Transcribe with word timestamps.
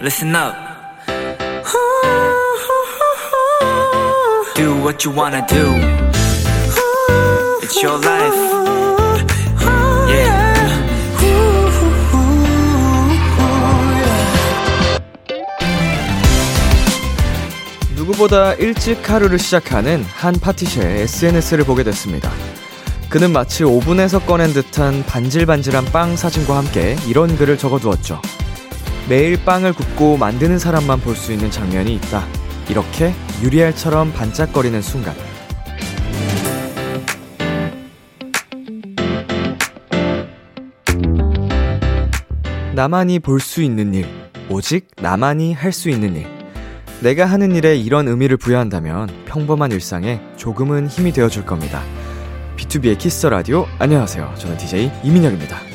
listen 0.00 0.34
up. 0.34 0.54
Do 4.54 4.74
what 4.82 5.04
you 5.04 5.14
wanna 5.14 5.46
do. 5.46 5.74
It's 7.62 7.82
your 7.82 7.98
life. 7.98 8.34
Yeah. 10.08 10.50
누구보다 17.94 18.54
일찍 18.54 19.08
하루를 19.08 19.38
시작하는 19.38 20.02
한 20.14 20.34
파티셔의 20.34 21.02
SNS를 21.02 21.64
보게 21.64 21.84
됐습니다. 21.84 22.30
그는 23.10 23.32
마치 23.32 23.64
오븐에서 23.64 24.20
꺼낸 24.20 24.52
듯한 24.52 25.04
반질반질한 25.04 25.86
빵 25.86 26.16
사진과 26.16 26.56
함께 26.56 26.96
이런 27.06 27.36
글을 27.36 27.58
적어두었죠. 27.58 28.20
매일 29.10 29.44
빵을 29.44 29.72
굽고 29.72 30.18
만드는 30.18 30.60
사람만 30.60 31.00
볼 31.00 31.16
수 31.16 31.32
있는 31.32 31.50
장면이 31.50 31.92
있다. 31.96 32.24
이렇게 32.68 33.12
유리알처럼 33.42 34.12
반짝거리는 34.12 34.80
순간. 34.82 35.16
나만이 42.74 43.18
볼 43.18 43.40
수 43.40 43.62
있는 43.62 43.94
일, 43.94 44.06
오직 44.48 44.86
나만이 45.02 45.52
할 45.54 45.72
수 45.72 45.90
있는 45.90 46.16
일. 46.16 46.26
내가 47.00 47.26
하는 47.26 47.54
일에 47.54 47.76
이런 47.76 48.08
의미를 48.08 48.36
부여한다면 48.36 49.08
평범한 49.24 49.72
일상에 49.72 50.20
조금은 50.36 50.86
힘이 50.86 51.12
되어줄 51.12 51.44
겁니다. 51.46 51.82
B2B의 52.56 52.98
키스 52.98 53.26
라디오 53.26 53.66
안녕하세요. 53.78 54.34
저는 54.38 54.56
DJ 54.58 54.90
이민혁입니다. 55.02 55.69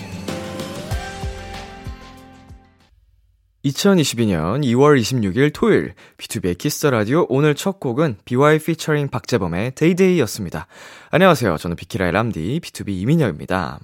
2022년 3.66 4.64
2월 4.64 5.00
26일 5.00 5.52
토요일 5.52 5.96
비투비의 6.18 6.56
키스 6.58 6.75
더 6.75 6.86
라디오 6.86 7.26
오늘 7.30 7.56
첫 7.56 7.80
곡은 7.80 8.18
비와이 8.26 8.60
피처링 8.60 9.08
박재범의 9.08 9.74
Day 9.74 9.88
Day였습니다. 9.88 10.68
안녕하세요. 11.10 11.58
저는 11.58 11.76
비키라의 11.76 12.12
람디 12.12 12.60
B2B 12.62 12.90
이민혁입니다. 12.90 13.80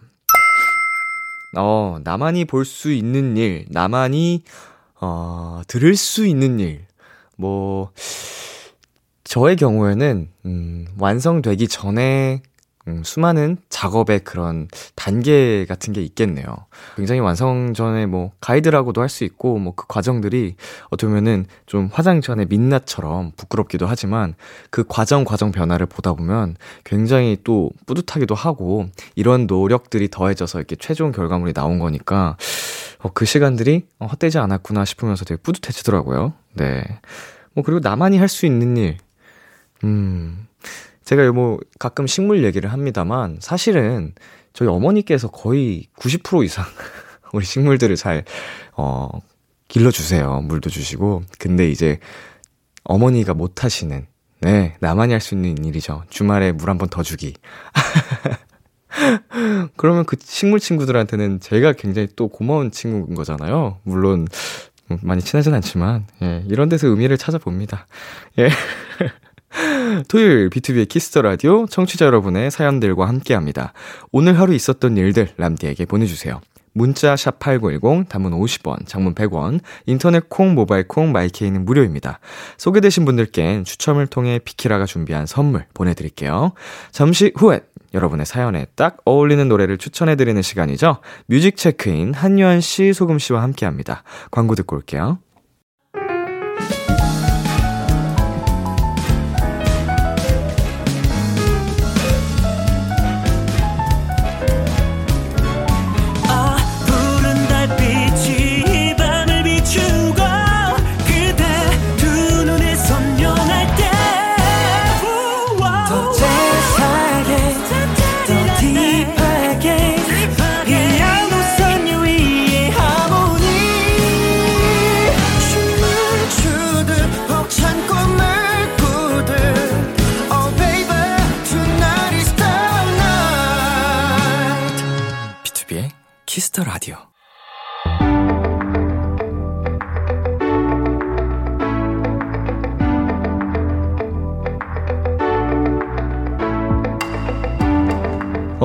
어, 1.58 1.98
나만이 2.04 2.46
볼 2.46 2.64
수 2.64 2.92
있는 2.92 3.36
일, 3.38 3.66
나만이 3.70 4.44
어, 5.02 5.62
들을 5.68 5.96
수 5.96 6.28
있는 6.28 6.60
일. 6.60 6.86
뭐 7.36 7.92
저의 9.24 9.56
경우에는 9.56 10.30
음, 10.46 10.88
완성되기 11.00 11.68
전에 11.68 12.44
음, 12.88 13.04
수많은 13.04 13.58
작업의 13.70 14.22
그런 14.22 14.68
단계 14.96 15.66
같은 15.68 15.94
게 15.94 16.02
있겠네요. 16.02 16.46
굉장히 16.96 17.22
완성 17.22 17.74
전에 17.74 18.06
뭐 18.08 18.32
가이드라고도 18.42 19.02
할 19.02 19.10
수 19.10 19.24
있고 19.24 19.58
뭐 19.60 19.74
그 19.76 19.86
과정들이 19.88 20.56
어떻게 20.90 21.08
보면은 21.08 21.46
좀 21.68 21.90
화장 21.94 22.22
전에 22.22 22.46
민낯처럼 22.46 23.34
부끄럽기도 23.38 23.86
하지만 23.88 24.34
그 24.72 24.84
과정 24.88 25.24
과정 25.26 25.52
변화를 25.52 25.86
보다 25.86 26.14
보면 26.14 26.56
굉장히 26.84 27.38
또 27.44 27.70
뿌듯하기도 27.86 28.34
하고 28.36 28.88
이런 29.16 29.46
노력들이 29.48 30.10
더해져서 30.10 30.60
이렇게 30.60 30.76
최종 30.76 31.12
결과물이 31.12 31.54
나온 31.54 31.78
거니까 31.80 32.36
어, 33.00 33.10
그 33.14 33.26
시간들이 33.26 33.86
어, 34.00 34.08
헛되지 34.08 34.38
않았구나 34.40 34.86
싶으면서 34.86 35.24
되게 35.26 35.40
뿌듯해지더라고요. 35.42 36.34
네. 36.56 36.84
뭐 37.54 37.64
그리고 37.64 37.80
나만이 37.80 38.18
할 38.18 38.28
수 38.28 38.46
있는 38.46 38.78
일. 38.78 38.98
음. 39.84 40.48
제가 41.12 41.30
뭐 41.34 41.60
가끔 41.78 42.08
식물 42.08 42.46
얘기를 42.46 42.72
합니다만 42.72 43.38
사실은 43.42 44.14
저희 44.54 44.70
어머니께서 44.70 45.28
거의 45.30 45.88
90% 46.00 46.46
이상 46.46 46.64
우리 47.34 47.44
식물들을 47.46 47.94
잘, 47.98 48.24
어, 48.78 49.10
길러주세요. 49.68 50.40
물도 50.42 50.70
주시고. 50.70 51.24
근데 51.38 51.70
이제 51.70 52.00
어머니가 52.86 53.34
못 53.34 53.66
하시는, 53.66 54.08
네, 54.40 54.76
나만이 54.80 55.12
할 55.12 55.20
수 55.20 55.36
있는 55.36 55.66
일이죠. 55.66 56.04
주말에 56.10 56.54
물 56.54 56.70
한 56.70 56.78
번 56.78 56.88
더 56.90 57.04
주기. 57.04 57.34
그러면 59.76 60.06
그 60.06 60.16
식물 60.22 60.62
친구들한테는 60.62 61.42
제가 61.42 61.74
굉장히 61.74 62.08
또 62.16 62.30
고마운 62.30 62.72
친구인 62.72 63.16
거잖아요. 63.16 63.80
물론, 63.84 64.28
많이 65.02 65.22
친하진 65.22 65.54
않지만, 65.56 66.06
예, 66.22 66.44
이런 66.48 66.70
데서 66.70 66.88
의미를 66.88 67.18
찾아봅니다. 67.18 67.86
예. 68.40 68.50
토요일 70.08 70.50
비투비의 70.50 70.88
키스 70.88 71.09
더 71.09 71.22
라디오 71.22 71.66
청취자 71.66 72.06
여러분의 72.06 72.52
사연들과 72.52 73.08
함께 73.08 73.34
합니다. 73.34 73.74
오늘 74.12 74.40
하루 74.40 74.54
있었던 74.54 74.98
일들 74.98 75.30
람디에게 75.38 75.86
보내주세요. 75.86 76.42
문자 76.74 77.18
샵 77.18 77.40
8910, 77.40 78.08
단문 78.08 78.32
50원, 78.32 78.88
장문 78.88 79.14
100원, 79.14 79.60
인터넷 79.88 80.30
콩, 80.30 80.56
모바일 80.56 80.88
콩, 80.88 81.12
마이케이는 81.12 81.66
무료입니다. 81.66 82.20
소개되신 82.58 83.04
분들께는 83.04 83.66
추첨을 83.66 84.08
통해 84.08 84.40
비키라가 84.40 84.86
준비한 84.86 85.26
선물 85.26 85.66
보내 85.74 85.94
드릴게요. 85.94 86.54
잠시 86.92 87.34
후에 87.36 87.62
여러분의 87.94 88.26
사연에 88.26 88.68
딱 88.76 88.98
어울리는 89.04 89.46
노래를 89.50 89.78
추천해 89.78 90.16
드리는 90.16 90.42
시간이죠. 90.42 91.00
뮤직 91.26 91.58
체크인 91.58 92.14
한요한 92.14 92.62
씨, 92.62 92.94
소금 92.94 93.20
씨와 93.20 93.44
함께 93.44 93.66
합니다. 93.66 94.04
광고 94.32 94.56
듣고 94.56 94.78
올게요. 94.78 95.20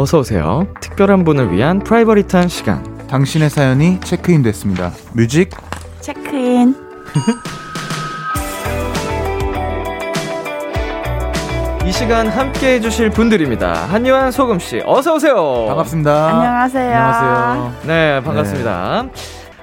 어서 0.06 0.20
오세요. 0.20 0.68
특별한 0.80 1.24
분을 1.24 1.50
위한 1.50 1.80
private한 1.80 2.46
시간. 2.46 3.08
당신의 3.08 3.50
사연이 3.50 3.98
체크인 3.98 4.40
됐습니다. 4.40 4.92
뮤직 5.14 5.50
체크인. 6.00 6.76
이 11.84 11.90
시간 11.90 12.28
함께 12.28 12.74
해주실 12.74 13.10
분들입니다. 13.10 13.72
한요한 13.72 14.30
소금씨, 14.30 14.84
어서오세요. 14.86 15.64
반갑습니다. 15.66 16.36
안녕하세요. 16.36 16.96
안녕하세요. 16.96 17.72
네, 17.88 18.22
반갑습니다. 18.22 19.02
네. 19.02 19.10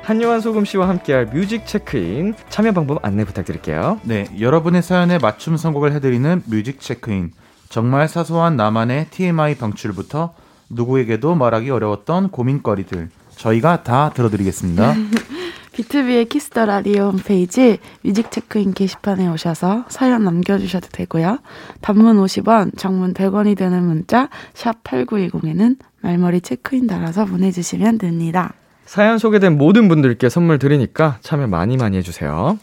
한요한 0.01 0.41
소금 0.42 0.66
씨와 0.66 0.90
함께할 0.90 1.28
뮤직 1.28 1.66
체크인 1.66 2.34
참여 2.50 2.74
방법 2.74 3.00
안내 3.06 3.24
부탁드릴게요. 3.24 4.02
네, 4.04 4.25
여러분의 4.38 4.81
사연에 4.81 5.20
맞춤 5.20 5.56
선곡을 5.56 5.94
해드리는 5.94 6.44
뮤직 6.48 6.81
체크인. 6.81 7.31
정말 7.73 8.07
사소한 8.07 8.56
나만의 8.56 9.07
TMI 9.09 9.56
방출부터 9.56 10.35
누구에게도 10.69 11.34
말하기 11.34 11.72
어려웠던 11.72 12.29
고민거리들 12.29 13.09
저희가 13.36 13.81
다 13.81 14.12
들어드리겠습니다. 14.13 14.94
비투비의 15.74 16.25
키스 16.25 16.52
더 16.52 16.68
라디오 16.68 17.06
홈페이지 17.06 17.80
뮤직 18.03 18.30
체크인 18.30 18.75
게시판에 18.75 19.27
오셔서 19.27 19.86
사연 19.89 20.24
남겨주셔도 20.24 20.89
되고요. 20.92 21.39
단문 21.81 22.18
50원, 22.18 22.77
장문 22.77 23.15
100원이 23.15 23.57
되는 23.57 23.81
문자 23.81 24.30
샵 24.53 24.83
8910에는 24.83 25.77
말머리 26.01 26.42
체크인 26.42 26.86
달아서 26.86 27.25
보내주시면 27.25 27.98
됩니다. 27.98 28.53
사연 28.86 29.18
소개된 29.18 29.57
모든 29.57 29.88
분들께 29.88 30.30
선물 30.30 30.59
드리니까 30.59 31.18
참여 31.21 31.48
많이 31.48 31.77
많이 31.77 31.98
해주세요. 31.98 32.59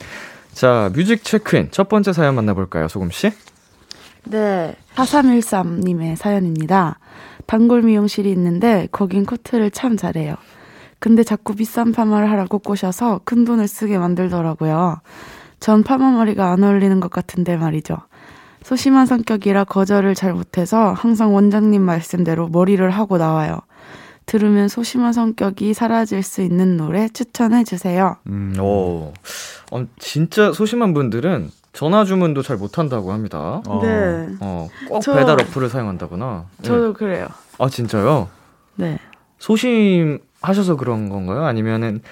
자, 0.52 0.88
뮤직 0.94 1.24
체크인 1.24 1.68
첫 1.72 1.88
번째 1.88 2.12
사연 2.12 2.36
만나볼까요, 2.36 2.86
소금씨? 2.86 3.32
네, 4.24 4.76
4313님의 4.94 6.16
사연입니다. 6.16 6.98
단골 7.46 7.82
미용실이 7.82 8.30
있는데 8.32 8.88
거긴 8.92 9.26
코트를 9.26 9.70
참 9.70 9.96
잘해요. 9.96 10.36
근데 10.98 11.22
자꾸 11.22 11.54
비싼 11.54 11.92
파마를 11.92 12.30
하라고 12.30 12.58
꼬셔서 12.58 13.22
큰 13.24 13.44
돈을 13.44 13.66
쓰게 13.66 13.98
만들더라고요. 13.98 15.00
전 15.58 15.82
파마 15.82 16.10
머리가 16.10 16.52
안 16.52 16.62
어울리는 16.62 17.00
것 17.00 17.10
같은데 17.10 17.56
말이죠. 17.56 17.96
소심한 18.62 19.06
성격이라 19.06 19.64
거절을 19.64 20.14
잘 20.14 20.34
못해서 20.34 20.92
항상 20.92 21.34
원장님 21.34 21.82
말씀대로 21.82 22.48
머리를 22.48 22.88
하고 22.90 23.18
나와요. 23.18 23.60
들으면 24.26 24.68
소심한 24.68 25.12
성격이 25.12 25.74
사라질 25.74 26.22
수 26.22 26.42
있는 26.42 26.76
노래 26.76 27.08
추천해 27.08 27.64
주세요. 27.64 28.16
음. 28.28 28.54
오. 28.60 29.12
어, 29.72 29.86
진짜 29.98 30.52
소심한 30.52 30.94
분들은 30.94 31.50
전화 31.72 32.04
주문도 32.04 32.42
잘 32.42 32.56
못한다고 32.56 33.12
합니다. 33.12 33.62
어. 33.66 33.80
네. 33.82 34.28
어, 34.40 34.68
꼭 34.88 35.00
저- 35.00 35.14
배달 35.14 35.40
어플을 35.40 35.68
사용한다거나. 35.68 36.46
네. 36.58 36.62
저도 36.66 36.92
그래요. 36.92 37.28
아, 37.58 37.68
진짜요? 37.68 38.28
네. 38.76 38.98
소심하셔서 39.38 40.76
그런 40.76 41.08
건가요? 41.08 41.44
아니면은 41.44 42.02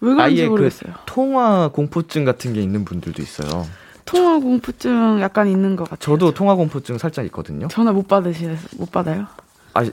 왜 0.00 0.10
아예 0.12 0.16
그런지 0.16 0.42
그 0.44 0.48
모르겠어요. 0.50 0.92
통화 1.06 1.68
공포증 1.68 2.24
같은 2.24 2.52
게 2.52 2.60
있는 2.60 2.84
분들도 2.84 3.22
있어요. 3.22 3.64
통화 4.04 4.38
공포증 4.38 5.20
약간 5.20 5.46
있는 5.48 5.76
것 5.76 5.84
같아요. 5.84 5.98
저도 6.00 6.34
통화 6.34 6.54
공포증 6.54 6.98
살짝 6.98 7.24
있거든요. 7.26 7.68
전화 7.68 7.92
못 7.92 8.08
받으시는 8.08 8.58
못 8.78 8.90
받아요? 8.90 9.26
아, 9.74 9.84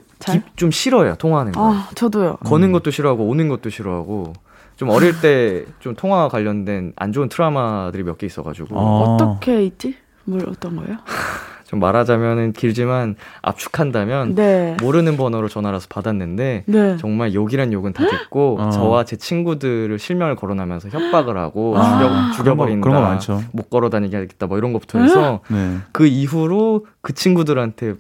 좀 0.56 0.72
싫어요, 0.72 1.16
통화하는 1.16 1.54
거. 1.54 1.74
아, 1.74 1.90
저도요. 1.96 2.38
거는 2.38 2.72
것도 2.72 2.92
싫어하고 2.92 3.28
오는 3.28 3.48
것도 3.48 3.70
싫어하고 3.70 4.34
좀 4.80 4.90
어릴 4.90 5.20
때 5.20 5.66
좀 5.80 5.94
통화 5.96 6.30
관련된 6.30 6.94
안 6.96 7.12
좋은 7.12 7.28
트라우마들이 7.28 8.04
몇 8.04 8.18
개 8.18 8.26
있어가지고 8.26 8.78
어. 8.78 9.16
어떻게 9.16 9.64
있지? 9.64 9.96
뭘 10.24 10.48
어떤 10.48 10.76
거예요? 10.78 10.98
좀 11.68 11.80
말하자면은 11.80 12.54
길지만 12.54 13.16
압축한다면 13.44 14.36
네. 14.36 14.76
모르는 14.82 15.18
번호로 15.18 15.48
전화라서 15.50 15.88
받았는데 15.90 16.64
네. 16.66 16.98
정말 16.98 17.34
욕이란 17.34 17.72
욕은 17.74 17.94
다 17.94 18.08
듣고 18.08 18.58
어. 18.60 18.70
저와 18.72 19.04
제 19.04 19.18
친구들을 19.18 20.00
실명을 20.00 20.36
거론하면서 20.36 20.90
협박을 20.90 21.38
하고 21.38 21.78
아, 21.78 22.32
죽여, 22.34 22.44
죽여버린다 22.44 22.82
그런 22.90 23.02
거 23.04 23.08
많죠. 23.08 23.44
못 23.52 23.70
걸어 23.70 23.90
다니게 23.90 24.16
하겠다 24.18 24.48
뭐 24.48 24.58
이런 24.58 24.74
것부터 24.74 25.00
해서 25.00 25.42
네. 25.50 25.78
그 25.92 26.08
이후로 26.08 26.86
그 27.02 27.14
친구들한테 27.14 27.96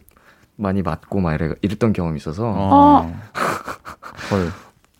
많이 0.55 0.81
맞고 0.81 1.19
막 1.19 1.37
이랬던 1.61 1.93
경험이 1.93 2.17
있어서 2.17 2.51
어. 2.55 3.13
헐. 4.31 4.47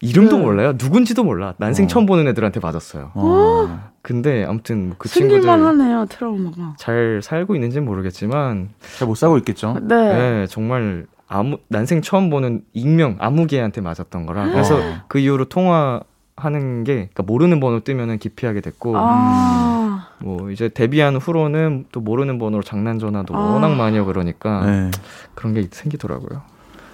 이름도 0.02 0.38
네. 0.38 0.44
몰라요 0.44 0.74
누군지도 0.78 1.24
몰라 1.24 1.54
난생 1.58 1.86
어. 1.86 1.88
처음 1.88 2.06
보는 2.06 2.28
애들한테 2.28 2.60
맞았어요 2.60 3.12
어. 3.16 3.90
근데 4.02 4.46
아무튼 4.46 4.94
그 4.98 5.10
친구들 5.10 5.48
하네요, 5.50 6.06
트라우마가. 6.08 6.76
잘 6.78 7.20
살고 7.22 7.56
있는지는 7.56 7.86
모르겠지만 7.86 8.70
잘 8.98 9.08
못 9.08 9.16
살고 9.16 9.38
있겠죠. 9.40 9.76
네. 9.82 9.96
네, 9.96 10.48
정말 10.48 11.06
아무 11.28 11.58
난생 11.68 12.02
처음 12.02 12.30
보는 12.30 12.64
익명 12.74 13.18
아무개한테 13.20 13.82
맞았던 13.82 14.26
거라 14.26 14.46
그래서 14.50 14.78
어. 14.78 14.82
그 15.10 15.20
이후로 15.20 15.46
통화하는 15.46 16.84
게 16.86 16.94
그러니까 16.94 17.24
모르는 17.24 17.60
번호 17.60 17.82
뜨면은 17.82 18.18
기피하게 18.20 18.62
됐고 18.62 18.94
아, 18.98 20.08
뭐 20.20 20.50
이제 20.50 20.70
데뷔한 20.70 21.18
후로는 21.18 21.86
또 21.92 22.00
모르는 22.00 22.40
번호로 22.40 22.64
장난 22.64 23.00
전화도 23.00 23.36
아. 23.36 23.40
워낙 23.40 23.76
많이 23.76 23.98
하고 23.98 24.08
그러니까 24.08 24.66
네. 24.66 24.92
그런 25.36 25.54
게 25.54 25.68
생기더라고요. 25.70 26.42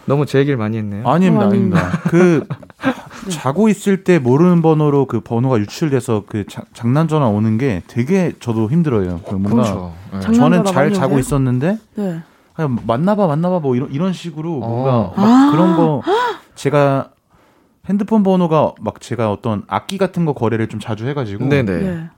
너무 0.06 0.26
제 0.26 0.40
얘기를 0.40 0.58
많이 0.58 0.78
했네요. 0.78 1.08
아닙니다, 1.08 1.46
어, 1.46 1.50
아닙니다. 1.50 1.90
그 2.10 2.46
자고 3.30 3.70
있을 3.70 4.04
때 4.04 4.20
모르는 4.20 4.62
번호로 4.62 5.06
그 5.08 5.20
번호가 5.20 5.58
유출돼서 5.60 6.24
그 6.28 6.46
자- 6.48 6.64
장난 6.74 7.08
전화 7.08 7.28
오는 7.28 7.58
게 7.58 7.82
되게 7.88 8.34
저도 8.40 8.70
힘들어요. 8.70 9.22
그 9.28 9.36
뭔가 9.36 9.64
그렇죠. 9.64 9.94
네. 10.14 10.20
장- 10.20 10.34
저는 10.34 10.66
잘 10.66 10.94
자고 10.94 11.14
오세요? 11.16 11.20
있었는데 11.20 11.78
네. 11.96 12.20
그냥 12.56 12.78
만나봐 12.86 13.28
만나봐 13.28 13.60
뭐 13.60 13.76
이런 13.76 13.92
이런 13.92 14.14
식으로 14.14 14.60
뭔가 14.60 14.98
어. 14.98 15.14
막 15.18 15.26
아. 15.26 15.52
그런 15.52 15.76
거 15.76 16.02
제가 16.54 17.10
핸드폰 17.90 18.24
번호가 18.24 18.74
막 18.80 19.02
제가 19.02 19.32
어떤 19.32 19.64
악기 19.68 19.98
같은 19.98 20.26
거 20.26 20.34
거래를 20.34 20.68
좀 20.70 20.80
자주 20.80 21.08
해가지고 21.08 21.46
네네. 21.50 21.80
네. 21.82 22.10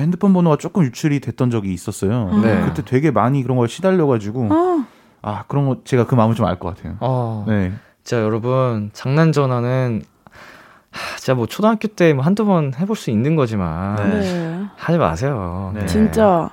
핸드폰 0.00 0.32
번호가 0.32 0.56
조금 0.56 0.82
유출이 0.84 1.20
됐던 1.20 1.50
적이 1.50 1.74
있었어요. 1.74 2.40
네. 2.42 2.62
그때 2.64 2.82
되게 2.84 3.10
많이 3.10 3.42
그런 3.42 3.58
걸 3.58 3.68
시달려가지고 3.68 4.48
아, 4.50 4.86
아 5.26 5.44
그런 5.48 5.66
거 5.66 5.78
제가 5.84 6.04
그 6.06 6.14
마음을 6.14 6.34
좀 6.34 6.46
알 6.46 6.58
것 6.58 6.76
같아요. 6.76 6.96
어, 7.00 7.44
네. 7.48 7.72
자 8.04 8.20
여러분 8.20 8.90
장난 8.92 9.32
전화는 9.32 10.02
하, 10.90 11.16
진짜 11.16 11.34
뭐 11.34 11.46
초등학교 11.46 11.88
때 11.88 12.12
뭐 12.12 12.22
한두 12.24 12.44
번 12.44 12.72
해볼 12.78 12.94
수 12.94 13.10
있는 13.10 13.34
거지만 13.36 13.96
네. 13.96 14.20
네. 14.20 14.64
하지 14.76 14.98
마세요. 14.98 15.72
네. 15.74 15.86
진짜 15.86 16.50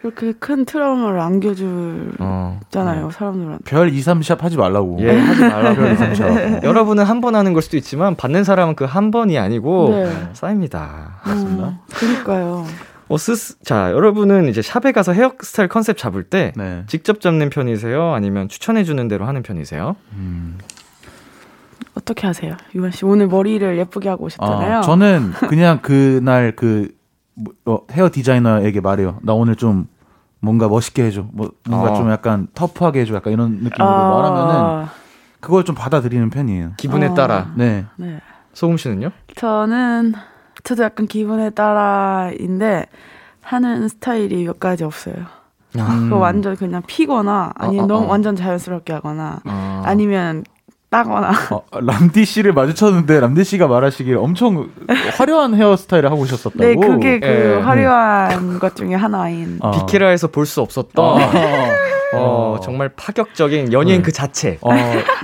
그렇게 0.00 0.32
큰 0.32 0.64
트라우마를 0.66 1.18
안겨주잖아요, 1.20 3.06
어. 3.06 3.10
사람들한테. 3.10 3.64
별 3.64 3.88
2, 3.88 3.98
3샵 4.00 4.38
하지 4.40 4.56
말라고. 4.58 4.98
예, 5.00 5.18
하지 5.18 5.40
말라고. 5.48 5.76
별 5.76 5.92
2, 5.92 5.96
3샵. 5.96 6.62
여러분은 6.64 7.04
한 7.04 7.20
번 7.22 7.34
하는 7.34 7.52
걸 7.54 7.62
수도 7.62 7.76
있지만 7.78 8.14
받는 8.14 8.44
사람은 8.44 8.74
그 8.76 8.84
한 8.84 9.10
번이 9.10 9.38
아니고 9.38 9.90
네. 9.90 10.28
쌓입니다. 10.34 11.20
맞습니다. 11.24 11.68
음, 11.68 11.78
그니까요. 11.94 12.66
어, 13.08 13.16
스, 13.18 13.58
자, 13.62 13.90
여러분은 13.92 14.48
이제 14.48 14.62
샵에 14.62 14.92
가서 14.92 15.12
헤어스타일 15.12 15.68
컨셉 15.68 15.98
잡을 15.98 16.24
때 16.24 16.52
네. 16.56 16.84
직접 16.86 17.20
잡는 17.20 17.50
편이세요? 17.50 18.12
아니면 18.14 18.48
추천해주는 18.48 19.08
대로 19.08 19.26
하는 19.26 19.42
편이세요? 19.42 19.96
음. 20.12 20.58
어떻게 21.94 22.26
하세요? 22.26 22.56
유만 22.74 22.90
씨 22.90 23.04
오늘 23.04 23.28
머리를 23.28 23.78
예쁘게 23.78 24.08
하고 24.08 24.24
오셨잖아요. 24.24 24.78
아, 24.78 24.80
저는 24.80 25.32
그냥 25.48 25.80
그날 25.80 26.56
그 26.56 26.92
뭐, 27.34 27.54
어, 27.66 27.86
헤어 27.92 28.10
디자이너에게 28.10 28.80
말해요. 28.80 29.18
나 29.22 29.32
오늘 29.32 29.54
좀 29.54 29.86
뭔가 30.40 30.68
멋있게 30.68 31.04
해줘. 31.04 31.26
뭐 31.32 31.52
뭔가 31.68 31.92
어. 31.92 31.96
좀 31.96 32.10
약간 32.10 32.48
터프하게 32.54 33.00
해줘. 33.00 33.14
약간 33.14 33.32
이런 33.32 33.58
느낌으로 33.62 33.84
아, 33.84 34.10
말하면은 34.10 34.86
그걸 35.40 35.64
좀 35.64 35.74
받아들이는 35.74 36.30
편이에요. 36.30 36.72
기분에 36.76 37.06
어. 37.06 37.14
따라. 37.14 37.52
네. 37.56 37.84
네. 37.96 38.20
소금 38.54 38.76
씨는요? 38.76 39.10
저는 39.36 40.14
저도 40.64 40.82
약간 40.82 41.06
기분에 41.06 41.50
따라인데 41.50 42.86
하는 43.42 43.88
스타일이 43.88 44.44
몇 44.44 44.58
가지 44.58 44.82
없어요. 44.82 45.14
음. 45.76 46.12
완전 46.12 46.56
그냥 46.56 46.82
피거나 46.86 47.52
아니면 47.56 47.80
어, 47.80 47.84
어, 47.84 47.86
너무 47.86 48.06
어. 48.06 48.10
완전 48.10 48.36
자연스럽게 48.36 48.92
하거나 48.92 49.40
아. 49.44 49.82
아니면 49.84 50.44
따거나 50.94 51.32
어, 51.50 51.62
람디 51.72 52.24
씨를 52.24 52.52
마주쳤는데 52.52 53.18
람디 53.18 53.42
씨가 53.42 53.66
말하시길 53.66 54.16
엄청 54.16 54.68
화려한 55.18 55.54
헤어스타일을 55.56 56.08
하고 56.08 56.20
오셨었다고. 56.22 56.62
네 56.64 56.76
그게 56.76 57.18
그 57.18 57.26
예. 57.26 57.54
화려한 57.60 58.60
것 58.60 58.76
중에 58.76 58.94
하나인 58.94 59.58
어. 59.60 59.72
비키라에서 59.72 60.28
볼 60.28 60.44
수 60.46 60.60
없었던 60.60 61.04
어. 61.04 61.18
어, 62.16 62.60
정말 62.62 62.90
파격적인 62.90 63.72
연예인 63.72 63.98
네. 63.98 64.02
그 64.04 64.12
자체. 64.12 64.58
어, 64.60 64.70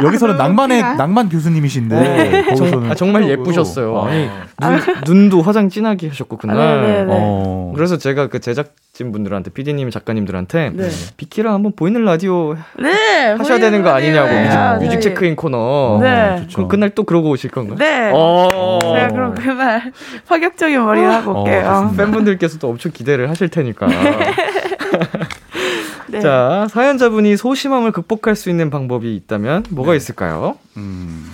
여기서는 0.03 0.37
낭만의 0.39 0.83
낭만 0.97 1.29
교수님이신데 1.29 1.95
네. 2.01 2.43
거기서는 2.47 2.71
정, 2.73 2.91
아, 2.91 2.95
정말 2.97 3.23
성격으로. 3.23 3.47
예쁘셨어요. 3.47 3.95
어. 3.95 4.09
아니, 4.09 4.81
눈, 4.81 4.95
눈도 5.07 5.43
화장 5.43 5.69
진하게 5.69 6.09
하셨고 6.09 6.37
그날. 6.39 6.57
아, 6.59 6.81
네, 6.81 6.87
네, 6.89 7.05
네. 7.05 7.13
어. 7.17 7.73
그래서 7.77 7.97
제가 7.97 8.27
그 8.29 8.41
제작 8.41 8.73
진 9.01 9.13
분들한테 9.13 9.51
PD님, 9.53 9.89
작가님들한테 9.89 10.73
네. 10.75 10.91
비키라 11.17 11.55
한번 11.55 11.73
보이는 11.75 12.05
라디오 12.05 12.55
네 12.79 13.33
하셔야 13.33 13.59
되는 13.59 13.83
거 13.83 13.89
아니냐고 13.89 14.29
네. 14.29 14.45
뮤직, 14.45 14.57
아, 14.59 14.75
뮤직 14.75 14.97
네. 14.97 15.01
체크인 15.01 15.37
코너. 15.37 16.01
네. 16.03 16.37
좋죠. 16.43 16.57
그럼 16.57 16.69
그날 16.69 16.91
또 16.91 17.05
그러고 17.05 17.31
오실 17.31 17.51
건가요? 17.51 17.79
네 17.79 18.13
어. 18.15 18.79
제가 18.83 19.09
그럼 19.09 19.35
그날 19.35 19.91
파격적인 20.29 20.85
머리를 20.85 21.11
하고 21.11 21.31
어, 21.31 21.41
올게요. 21.41 21.65
좋습니다. 21.65 22.05
팬분들께서도 22.05 22.69
엄청 22.69 22.93
기대를 22.93 23.31
하실 23.31 23.49
테니까. 23.49 23.87
네. 26.09 26.21
자, 26.21 26.67
사연자분이 26.69 27.39
소심함을 27.39 27.93
극복할 27.93 28.37
수 28.37 28.51
있는 28.51 28.69
방법이 28.69 29.17
있다면 29.17 29.65
뭐가 29.71 29.95
있을까요? 29.95 30.59
음. 30.77 31.25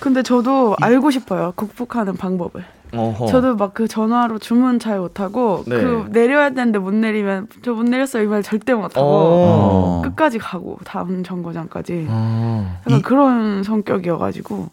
근데 0.00 0.22
저도 0.22 0.74
알고 0.80 1.10
싶어요. 1.10 1.52
극복하는 1.54 2.14
방법을. 2.14 2.64
어허. 2.92 3.26
저도 3.26 3.56
막 3.56 3.74
그 3.74 3.86
전화로 3.86 4.38
주문 4.38 4.78
잘 4.78 4.98
못하고 4.98 5.62
네. 5.66 5.76
그 5.76 6.06
내려야 6.10 6.50
되는데 6.50 6.78
못 6.78 6.92
내리면 6.94 7.46
저 7.62 7.72
못 7.74 7.84
내렸어요 7.84 8.22
이 8.24 8.26
말 8.26 8.42
절대 8.42 8.74
못하고 8.74 9.06
어. 9.06 10.02
끝까지 10.04 10.38
가고 10.38 10.78
다음 10.84 11.22
정거장까지 11.22 12.06
어. 12.08 12.80
약간 12.86 12.98
이- 12.98 13.02
그런 13.02 13.62
성격이어가지고 13.62 14.68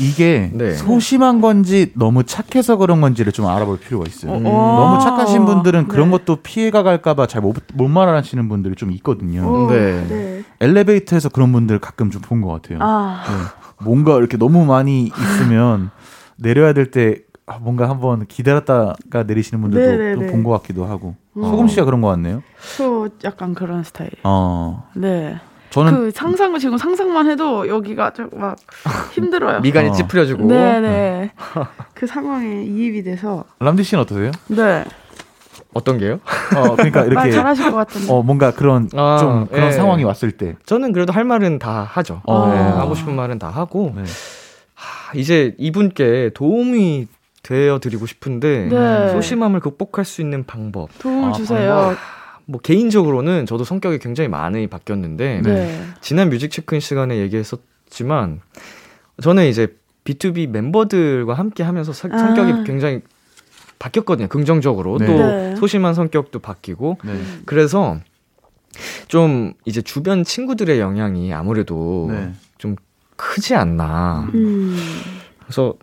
이게 0.00 0.50
네. 0.52 0.72
소심한 0.72 1.40
건지 1.40 1.92
너무 1.94 2.24
착해서 2.24 2.76
그런 2.76 3.00
건지를 3.00 3.30
좀 3.30 3.46
알아볼 3.46 3.78
필요가 3.78 4.04
있어요. 4.08 4.32
어, 4.32 4.38
음. 4.38 4.46
어. 4.46 4.50
너무 4.50 5.00
착하신 5.00 5.44
분들은 5.44 5.86
그런 5.86 6.10
네. 6.10 6.18
것도 6.18 6.36
피해가 6.42 6.82
갈까봐 6.82 7.26
잘 7.28 7.42
못 7.42 7.54
못 7.74 7.86
말하시는 7.88 8.48
분들이 8.48 8.74
좀 8.74 8.90
있거든요. 8.92 9.42
오, 9.46 9.70
네. 9.70 10.04
네. 10.08 10.42
엘리베이터에서 10.60 11.28
그런 11.28 11.52
분들 11.52 11.78
가끔 11.78 12.10
좀 12.10 12.22
본 12.22 12.40
것 12.40 12.48
같아요. 12.50 12.78
아 12.80 13.22
네. 13.28 13.84
뭔가 13.84 14.16
이렇게 14.18 14.36
너무 14.36 14.64
많이 14.64 15.04
있으면 15.16 15.90
내려야 16.36 16.72
될때 16.72 17.18
아, 17.20 17.23
뭔가 17.60 17.88
한번 17.88 18.26
기다렸다가 18.26 19.22
내리시는 19.24 19.60
분들도 19.60 19.96
네네네. 20.02 20.32
본것 20.32 20.62
같기도 20.62 20.86
하고. 20.86 21.14
음. 21.36 21.42
소금 21.42 21.68
씨가 21.68 21.84
그런 21.84 22.00
것 22.00 22.08
같네요. 22.08 22.42
저 22.76 23.08
약간 23.24 23.54
그런 23.54 23.82
스타일. 23.82 24.10
어, 24.22 24.88
네. 24.94 25.38
저는 25.70 25.92
그 25.92 26.10
상상 26.12 26.56
지금 26.58 26.78
상상만 26.78 27.28
해도 27.28 27.66
여기가 27.68 28.12
좀 28.12 28.30
막 28.34 28.56
힘들어요. 29.12 29.60
미간이 29.60 29.88
어. 29.90 29.92
찌푸려지고. 29.92 30.46
네네. 30.46 31.32
그 31.94 32.06
상황에 32.06 32.62
이입이 32.64 33.02
돼서 33.02 33.44
람디 33.58 33.82
씨는 33.82 34.02
어떠세요? 34.02 34.30
네. 34.48 34.84
어떤 35.74 35.98
게요? 35.98 36.20
어, 36.56 36.76
그러니까 36.76 37.00
말 37.04 37.08
이렇게 37.10 37.30
잘하실 37.32 37.70
것 37.72 37.76
같은데. 37.76 38.12
어 38.12 38.22
뭔가 38.22 38.52
그런 38.52 38.88
아, 38.94 39.18
좀 39.18 39.46
그런 39.48 39.66
예. 39.66 39.72
상황이 39.72 40.04
왔을 40.04 40.30
때. 40.32 40.54
저는 40.64 40.92
그래도 40.92 41.12
할 41.12 41.24
말은 41.24 41.58
다 41.58 41.82
하죠. 41.82 42.22
어. 42.24 42.48
네, 42.48 42.56
하고 42.56 42.94
싶은 42.94 43.14
말은 43.16 43.38
다 43.40 43.48
하고. 43.50 43.92
네. 43.96 44.04
하, 44.74 45.12
이제 45.16 45.54
이분께 45.58 46.30
도움이 46.34 47.08
되어 47.44 47.78
드리고 47.78 48.06
싶은데 48.06 48.66
네. 48.70 49.12
소심함을 49.12 49.60
극복할 49.60 50.04
수 50.04 50.20
있는 50.20 50.44
방법. 50.44 50.88
도움을 50.98 51.28
아, 51.28 51.32
주세요. 51.32 51.94
뭐 52.46 52.60
개인적으로는 52.60 53.46
저도 53.46 53.62
성격이 53.64 53.98
굉장히 54.00 54.28
많이 54.28 54.66
바뀌었는데 54.66 55.42
네. 55.44 55.84
지난 56.00 56.30
뮤직 56.30 56.50
체크인 56.50 56.80
시간에 56.80 57.18
얘기했었지만 57.18 58.40
저는 59.22 59.46
이제 59.46 59.76
B2B 60.04 60.48
멤버들과 60.48 61.34
함께 61.34 61.62
하면서 61.62 61.92
서- 61.92 62.08
아. 62.10 62.18
성격이 62.18 62.64
굉장히 62.64 63.00
바뀌었거든요. 63.78 64.28
긍정적으로. 64.28 64.98
네. 64.98 65.06
또 65.06 65.12
네. 65.12 65.56
소심한 65.56 65.94
성격도 65.94 66.38
바뀌고. 66.38 66.98
네. 67.04 67.12
그래서 67.44 67.98
좀 69.08 69.52
이제 69.66 69.82
주변 69.82 70.24
친구들의 70.24 70.80
영향이 70.80 71.32
아무래도 71.32 72.08
네. 72.10 72.32
좀 72.58 72.76
크지 73.16 73.54
않나. 73.54 74.28
음. 74.34 74.76
그래서 75.40 75.74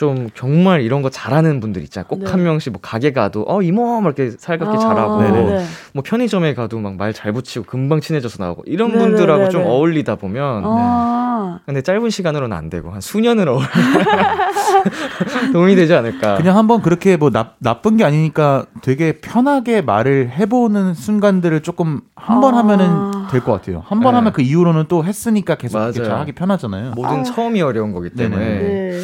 좀 0.00 0.30
정말 0.34 0.80
이런 0.80 1.02
거 1.02 1.10
잘하는 1.10 1.60
분들 1.60 1.82
있잖아요. 1.82 2.06
꼭 2.08 2.20
네. 2.20 2.30
한 2.30 2.42
명씩 2.42 2.72
뭐 2.72 2.80
가게 2.80 3.12
가도 3.12 3.44
어 3.46 3.60
이모 3.60 4.00
막 4.00 4.16
이렇게 4.18 4.34
살갑게 4.38 4.78
아, 4.78 4.80
잘하고 4.80 5.18
네네. 5.20 5.62
뭐 5.92 6.02
편의점에 6.02 6.54
가도 6.54 6.78
막 6.80 6.94
말 6.96 7.12
잘 7.12 7.34
붙이고 7.34 7.66
금방 7.66 8.00
친해져서 8.00 8.42
나오고 8.42 8.62
이런 8.64 8.92
네네네네. 8.92 9.16
분들하고 9.16 9.48
좀 9.50 9.62
어울리다 9.66 10.16
보면 10.16 10.62
아. 10.64 11.58
근데 11.66 11.82
짧은 11.82 12.08
시간으로는 12.08 12.56
안 12.56 12.70
되고 12.70 12.90
한 12.90 13.02
수년을 13.02 13.46
어울려 13.50 13.66
도움이 15.52 15.74
되지 15.76 15.92
않을까. 15.94 16.36
그냥 16.36 16.56
한번 16.56 16.80
그렇게 16.80 17.18
뭐 17.18 17.28
나, 17.28 17.52
나쁜 17.58 17.98
게 17.98 18.04
아니니까 18.04 18.64
되게 18.80 19.20
편하게 19.20 19.82
말을 19.82 20.30
해보는 20.30 20.94
순간들을 20.94 21.60
조금 21.60 22.00
한번 22.16 22.54
아. 22.54 22.58
하면은 22.58 23.28
될 23.30 23.40
것 23.42 23.52
같아요. 23.52 23.82
한번 23.86 24.12
네. 24.12 24.16
하면 24.16 24.32
그 24.32 24.40
이후로는 24.40 24.86
또 24.88 25.04
했으니까 25.04 25.56
계속 25.56 25.78
이렇게 25.78 26.00
맞아요. 26.08 26.20
하기 26.20 26.32
편하잖아요. 26.32 26.92
모든 26.92 27.22
처음이 27.22 27.60
어려운 27.60 27.92
거기 27.92 28.08
때문에. 28.08 28.44
네. 28.58 29.00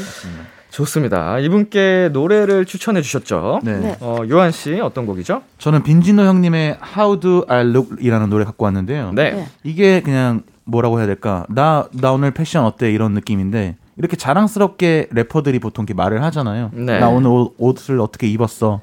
좋습니다. 0.77 1.39
이분께 1.39 2.11
노래를 2.13 2.67
추천해 2.67 3.01
주셨죠. 3.01 3.61
네. 3.63 3.79
네. 3.79 3.97
어, 4.01 4.19
요한 4.29 4.51
씨 4.53 4.79
어떤 4.79 5.07
곡이죠? 5.07 5.41
저는 5.57 5.83
빈지노 5.83 6.23
형님의 6.23 6.79
How 6.95 7.19
Do 7.19 7.45
I 7.49 7.61
Look이라는 7.63 8.29
노래 8.29 8.45
갖고 8.45 8.67
왔는데요. 8.67 9.13
네. 9.15 9.31
네. 9.33 9.47
이게 9.65 10.03
그냥 10.03 10.43
뭐라고 10.65 10.99
해야 10.99 11.07
될까? 11.07 11.47
나, 11.49 11.89
나 11.93 12.13
오늘 12.13 12.33
패션 12.33 12.67
어때? 12.67 12.93
이런 12.93 13.13
느낌인데 13.13 13.77
이렇게 13.97 14.17
자랑스럽게 14.17 15.09
래퍼들이 15.13 15.61
보통 15.61 15.85
이렇게 15.85 15.95
말을 15.95 16.23
하잖아요. 16.25 16.71
네. 16.75 16.99
나 16.99 17.09
오늘 17.09 17.31
옷, 17.31 17.55
옷을 17.57 17.99
어떻게 17.99 18.27
입었어? 18.27 18.81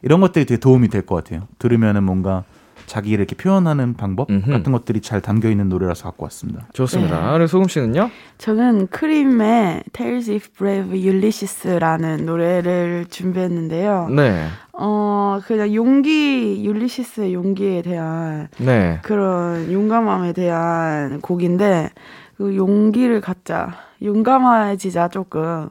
이런 0.00 0.22
것들이 0.22 0.46
되게 0.46 0.58
도움이 0.58 0.88
될 0.88 1.02
것 1.04 1.16
같아요. 1.16 1.46
들으면은 1.58 2.04
뭔가 2.04 2.44
자기를 2.86 3.20
이렇게 3.20 3.34
표현하는 3.36 3.94
방법 3.94 4.30
음흠. 4.30 4.50
같은 4.50 4.72
것들이 4.72 5.00
잘 5.00 5.20
담겨 5.20 5.48
있는 5.48 5.68
노래라서 5.68 6.04
갖고 6.04 6.24
왔습니다. 6.24 6.66
좋습니다. 6.72 7.26
네. 7.26 7.32
그리고 7.32 7.46
소금 7.46 7.68
씨는요? 7.68 8.10
저는 8.38 8.88
크림의 8.88 9.84
Tales 9.92 10.30
of 10.30 10.48
Brave 10.56 11.00
Ulysses라는 11.06 12.26
노래를 12.26 13.06
준비했는데요. 13.08 14.08
네. 14.10 14.46
어, 14.72 15.40
그냥 15.46 15.72
용기, 15.74 16.64
율리시스의 16.64 17.32
용기에 17.34 17.82
대한 17.82 18.48
네. 18.58 18.98
그런 19.02 19.72
용감함에 19.72 20.32
대한 20.32 21.20
곡인데, 21.20 21.90
그 22.36 22.56
용기를 22.56 23.20
갖자. 23.20 23.74
용감해지자, 24.02 25.08
조금. 25.08 25.68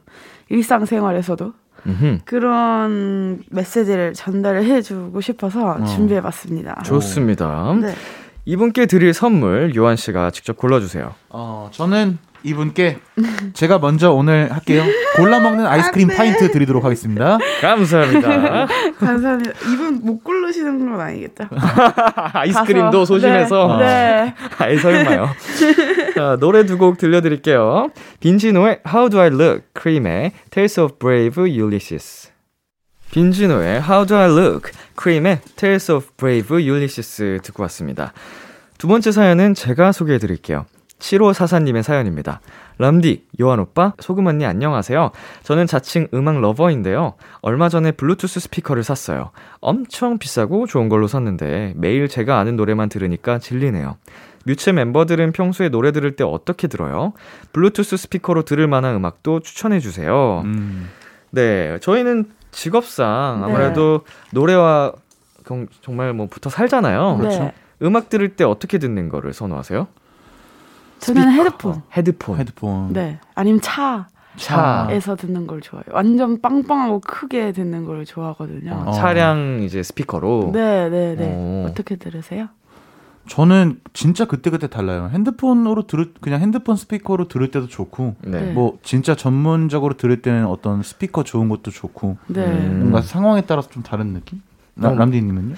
일상생활에서도. 0.50 1.53
음흠. 1.86 2.20
그런 2.25 3.44
메시지를 3.50 4.13
전달을 4.13 4.63
해주고 4.66 5.22
싶어서 5.22 5.72
어. 5.72 5.86
준비해봤습니다. 5.86 6.84
좋습니다. 6.86 7.75
네. 7.80 7.94
이분께 8.46 8.86
드릴 8.86 9.13
선물 9.13 9.74
요한 9.75 9.96
씨가 9.96 10.32
직접 10.32 10.58
골라주세요. 10.58 11.13
어, 11.30 11.70
저는 11.72 12.18
이분께 12.44 13.00
제가 13.54 13.80
먼저 13.80 14.12
오늘 14.12 14.52
할게요. 14.52 14.84
골라 15.16 15.40
먹는 15.40 15.66
아이스크림 15.66 16.10
파인트 16.10 16.52
드리도록 16.52 16.84
하겠습니다. 16.84 17.38
감사합니다. 17.62 18.68
감사합니다. 19.00 19.52
이분 19.72 20.02
못 20.04 20.24
고르시는 20.24 20.80
건 20.92 21.00
아니겠죠? 21.00 21.46
아이스크림도 22.34 23.04
가서- 23.04 23.06
소심해서. 23.06 23.78
네. 23.80 23.86
네. 23.86 24.36
아이 24.60 24.78
설마요. 24.78 25.30
자, 26.16 26.38
노래 26.40 26.66
두 26.66 26.78
곡 26.78 26.98
들려드릴게요. 26.98 27.90
빈지노의 28.20 28.82
How 28.88 29.10
Do 29.10 29.20
I 29.22 29.28
Look, 29.28 29.62
크림의 29.74 30.32
Tales 30.50 30.80
of 30.80 30.96
Brave 31.00 31.44
Ulysses. 31.62 32.32
빈지노의 33.12 33.82
How 33.84 34.06
Do 34.06 34.18
I 34.18 34.30
Look, 34.30 34.72
크림의 34.96 35.40
Tales 35.56 35.92
of 35.92 36.08
Brave 36.18 36.58
Ulysses 36.68 37.40
듣고 37.44 37.64
왔습니다. 37.64 38.12
두 38.78 38.88
번째 38.88 39.12
사연은 39.12 39.54
제가 39.54 39.92
소개해 39.92 40.18
드릴게요. 40.18 40.66
7544님의 41.03 41.83
사연입니다. 41.83 42.39
람디, 42.77 43.25
요한 43.41 43.60
오빠, 43.60 43.93
소금 44.00 44.25
언니 44.27 44.45
안녕하세요. 44.45 45.12
저는 45.43 45.67
자칭 45.67 46.07
음악 46.13 46.39
lover인데요. 46.39 47.13
얼마 47.41 47.69
전에 47.69 47.91
블루투스 47.91 48.39
스피커를 48.39 48.83
샀어요. 48.83 49.31
엄청 49.60 50.17
비싸고 50.17 50.65
좋은 50.65 50.89
걸로 50.89 51.07
샀는데 51.07 51.74
매일 51.75 52.07
제가 52.07 52.39
아는 52.39 52.55
노래만 52.55 52.89
들으니까 52.89 53.38
질리네요. 53.39 53.98
뮤체 54.45 54.72
멤버들은 54.72 55.33
평소에 55.33 55.69
노래 55.69 55.91
들을 55.91 56.15
때 56.15 56.24
어떻게 56.24 56.67
들어요? 56.67 57.13
블루투스 57.51 57.98
스피커로 57.98 58.43
들을 58.43 58.65
만한 58.67 58.95
음악도 58.95 59.41
추천해 59.41 59.79
주세요. 59.79 60.41
음, 60.45 60.89
네, 61.31 61.77
저희는 61.81 62.25
직업상 62.51 63.41
네. 63.41 63.45
아무래도 63.45 64.01
노래와 64.31 64.93
경- 65.45 65.67
정말 65.81 66.13
뭐 66.13 66.27
붙어 66.29 66.50
살잖아요. 66.50 67.19
네. 67.22 67.53
음악 67.81 68.10
들을 68.10 68.36
때 68.36 68.43
어떻게 68.45 68.77
듣는 68.77 69.10
거를 69.10 69.33
선호하세요? 69.33 69.88
저는 71.03 71.31
헤드폰. 71.31 71.81
헤드폰. 71.95 72.39
헤드폰. 72.39 72.93
네. 72.93 73.19
아니면 73.36 73.62
차. 73.62 74.07
차. 74.36 74.88
에서 74.89 75.15
듣는 75.15 75.45
걸 75.45 75.62
좋아해요. 75.62 75.86
완전 75.91 76.41
빵빵하고 76.41 77.01
크게 77.01 77.51
듣는 77.51 77.86
걸 77.86 78.05
좋아하거든요. 78.05 78.83
어, 78.88 78.91
차량 78.93 79.62
이제 79.63 79.83
스피커로. 79.83 80.51
네, 80.53 80.89
네, 80.89 81.15
네. 81.15 81.33
어. 81.36 81.67
어떻게 81.69 81.95
들으세요? 81.95 82.48
저는 83.27 83.79
진짜 83.93 84.25
그때그때 84.25 84.67
달라요. 84.67 85.10
핸드폰으로 85.13 85.88
들을 85.88 86.13
그냥 86.19 86.41
핸드폰 86.41 86.75
스피커로 86.75 87.27
들을 87.27 87.51
때도 87.51 87.67
좋고 87.67 88.15
네. 88.22 88.41
네. 88.41 88.51
뭐 88.51 88.79
진짜 88.83 89.15
전문적으로 89.15 89.95
들을 89.95 90.22
때는 90.22 90.45
어떤 90.45 90.83
스피커 90.83 91.24
좋은 91.24 91.48
것도 91.48 91.72
좋고 91.72 92.17
네. 92.27 92.45
음. 92.45 92.79
뭔가 92.79 93.01
상황에 93.01 93.41
따라서 93.41 93.69
좀 93.69 93.81
다른 93.81 94.13
느낌? 94.13 94.41
라, 94.75 94.89
어. 94.89 94.95
람디 94.95 95.22
님은요? 95.22 95.55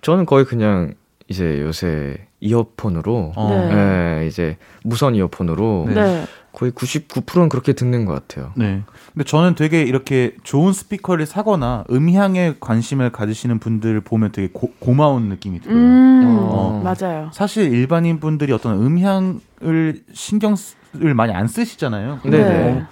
저는 0.00 0.24
거의 0.24 0.46
그냥 0.46 0.94
이제 1.28 1.60
요새 1.60 2.26
이어폰으로 2.42 3.32
어. 3.36 3.48
네. 3.48 3.74
네, 3.74 4.26
이제 4.26 4.58
무선 4.84 5.14
이어폰으로 5.14 5.86
네. 5.88 5.94
네. 5.94 6.26
거의 6.52 6.70
99%는 6.72 7.48
그렇게 7.48 7.72
듣는 7.72 8.04
것 8.04 8.12
같아요. 8.12 8.52
네. 8.56 8.82
근데 9.14 9.24
저는 9.24 9.54
되게 9.54 9.82
이렇게 9.82 10.34
좋은 10.42 10.74
스피커를 10.74 11.24
사거나 11.24 11.84
음향에 11.90 12.56
관심을 12.60 13.10
가지시는 13.10 13.58
분들 13.58 14.02
보면 14.02 14.32
되게 14.32 14.50
고, 14.52 14.72
고마운 14.78 15.28
느낌이 15.28 15.60
들어요. 15.60 15.78
음, 15.78 16.22
어. 16.52 16.82
맞아요. 16.84 17.30
사실 17.32 17.72
일반인 17.72 18.20
분들이 18.20 18.52
어떤 18.52 18.74
음향을 18.82 20.02
신경을 20.12 21.14
많이 21.14 21.32
안 21.32 21.46
쓰시잖아요. 21.46 22.20
네네. 22.24 22.72
뭐 22.74 22.82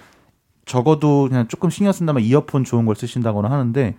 적어도 0.65 1.27
그냥 1.29 1.47
조금 1.47 1.69
신경 1.69 1.91
쓴다면 1.91 2.23
이어폰 2.23 2.63
좋은 2.63 2.85
걸 2.85 2.95
쓰신다거나 2.95 3.51
하는데 3.51 3.95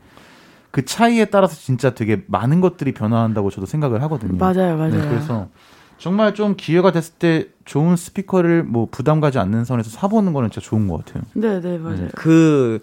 그 0.72 0.84
차이에 0.84 1.26
따라서 1.26 1.54
진짜 1.54 1.90
되게 1.90 2.22
많은 2.26 2.60
것들이 2.60 2.92
변화한다고 2.92 3.50
저도 3.50 3.66
생각을 3.66 4.02
하거든요. 4.02 4.38
맞아요, 4.38 4.76
맞아요. 4.76 4.90
네, 4.90 5.08
그래서 5.08 5.48
정말 5.98 6.34
좀 6.34 6.56
기회가 6.56 6.90
됐을 6.90 7.14
때 7.14 7.46
좋은 7.66 7.94
스피커를 7.94 8.64
뭐 8.64 8.88
부담 8.90 9.20
가지 9.20 9.38
않는 9.38 9.64
선에서 9.64 9.90
사보는 9.90 10.32
거는 10.32 10.50
진짜 10.50 10.66
좋은 10.66 10.88
것 10.88 11.04
같아요. 11.04 11.22
네, 11.34 11.60
네, 11.60 11.78
맞아요. 11.78 12.08
그 12.16 12.80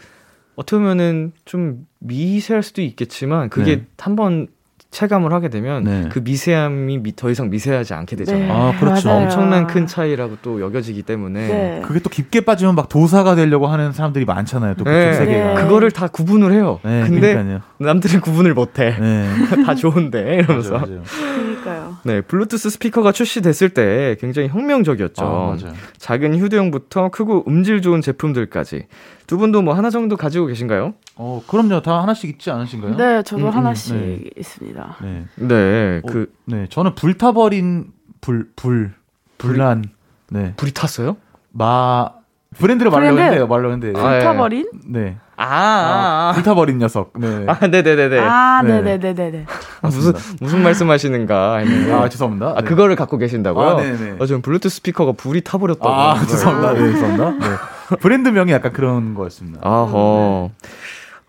어떻게 0.55 0.77
보면은 0.77 1.34
좀 1.46 1.88
미세할 2.00 2.62
수도 2.62 2.81
있겠지만 2.84 3.50
그게 3.50 3.77
네. 3.77 3.86
한번 3.98 4.48
체감을 4.91 5.31
하게 5.34 5.50
되면 5.50 5.84
네. 5.84 6.10
그 6.12 6.17
미세함이 6.19 6.98
미- 6.98 7.15
더 7.15 7.29
이상 7.29 7.50
미세하지 7.51 7.93
않게 7.93 8.15
되잖아요. 8.15 8.43
네, 8.48 8.51
아, 8.51 8.79
그렇죠. 8.79 9.08
맞아요. 9.08 9.24
엄청난 9.24 9.67
큰 9.67 9.86
차이라고 9.86 10.38
또 10.41 10.60
여겨지기 10.62 11.03
때문에 11.03 11.48
네. 11.48 11.81
그게 11.86 12.00
또 12.00 12.10
깊게 12.10 12.41
빠지면 12.41 12.74
막 12.74 12.89
도사가 12.89 13.36
되려고 13.36 13.67
하는 13.67 13.91
사람들이 13.91 14.25
많잖아요. 14.25 14.74
또 14.75 14.84
그쪽 14.84 14.91
네. 14.98 15.13
세계가. 15.13 15.53
네. 15.53 15.62
그거를 15.63 15.91
다 15.91 16.08
구분을 16.08 16.53
해요. 16.53 16.79
네, 16.84 17.03
근데 17.05 17.34
그러니까요. 17.34 17.62
남들은 17.77 18.22
구분을 18.22 18.55
못해. 18.55 18.96
네. 19.00 19.27
다 19.63 19.75
좋은데 19.75 20.38
이러면서. 20.43 20.72
맞아요, 20.74 20.88
맞아요. 20.88 21.03
그러니까요. 21.36 21.98
네, 22.03 22.22
블루투스 22.22 22.72
스피커가 22.72 23.12
출시됐을 23.12 23.69
때 23.69 24.15
굉장히 24.19 24.48
혁명적이었죠. 24.48 25.24
아, 25.24 25.55
맞아요. 25.55 25.75
작은 26.00 26.36
휴대용부터 26.39 27.10
크고 27.10 27.46
음질 27.48 27.84
좋은 27.84 28.01
제품들까지. 28.01 28.88
두 29.29 29.38
분도 29.38 29.62
뭐 29.62 29.75
하나 29.75 29.91
정도 29.91 30.17
가지고 30.17 30.48
계신가요? 30.48 30.95
어, 31.15 31.43
그럼요. 31.45 31.83
다 31.83 32.01
하나씩 32.01 32.31
있지 32.31 32.50
않으신가요? 32.50 32.98
네, 32.98 33.21
저도 33.21 33.43
음, 33.43 33.48
음, 33.50 33.55
하나씩 33.55 33.95
네. 33.95 34.24
있습니다. 34.36 34.95
네. 35.03 35.25
네, 35.36 36.01
어, 36.03 36.07
그 36.12 36.33
네, 36.45 36.65
저는 36.67 36.95
불타버린 36.95 37.91
불, 38.21 38.50
불, 38.55 38.91
불난, 39.38 39.83
네. 40.31 40.55
불이 40.57 40.74
탔어요? 40.74 41.15
마, 41.51 42.09
브랜드를 42.57 42.89
말려고 42.89 43.17
브랜드? 43.17 43.21
했는데요, 43.21 43.48
말려고 43.48 43.74
했는데. 43.74 44.00
아, 44.01 44.15
예. 44.15 44.24
타버린? 44.24 44.67
네. 44.88 45.17
아, 45.38 45.45
아, 45.45 46.29
아. 46.29 46.31
불타버린 46.33 46.79
녀석. 46.79 47.13
네. 47.15 47.45
아, 47.48 47.67
네네네네. 47.67 48.17
아, 48.17 48.63
네. 48.63 48.81
네, 48.81 48.98
네, 48.98 49.13
네, 49.13 49.29
네. 49.29 49.45
아, 49.83 49.89
무슨, 49.89 50.13
무슨 50.41 50.63
말씀하시는가 50.63 51.57
했는데. 51.57 51.93
아, 51.93 52.09
죄송합니다. 52.09 52.53
아, 52.57 52.62
네. 52.62 52.67
그거를 52.67 52.95
갖고 52.95 53.19
계신다고요? 53.19 53.67
아, 53.67 53.75
네네. 53.75 54.15
어, 54.17 54.25
저는 54.25 54.41
블루투스 54.41 54.77
스피커가 54.77 55.12
불이 55.12 55.41
타버렸다고. 55.41 55.88
아. 55.88 56.19
죄송합니다. 56.25 56.74
네, 56.74 56.91
죄송합니다. 56.93 57.48
네. 57.48 57.55
브랜드명이 58.01 58.51
약간 58.51 58.72
그런 58.74 59.13
거였습니다. 59.15 59.62
아허. 59.63 60.51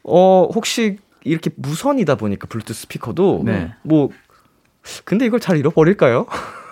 어, 0.05 0.49
혹시 0.55 0.99
이렇게 1.25 1.50
무선이다 1.57 2.14
보니까 2.17 2.47
블루투스 2.49 2.83
스피커도 2.83 3.43
네. 3.45 3.73
뭐 3.83 4.09
근데 5.05 5.26
이걸 5.26 5.40
잘 5.40 5.57
잃어버릴까요? 5.59 6.26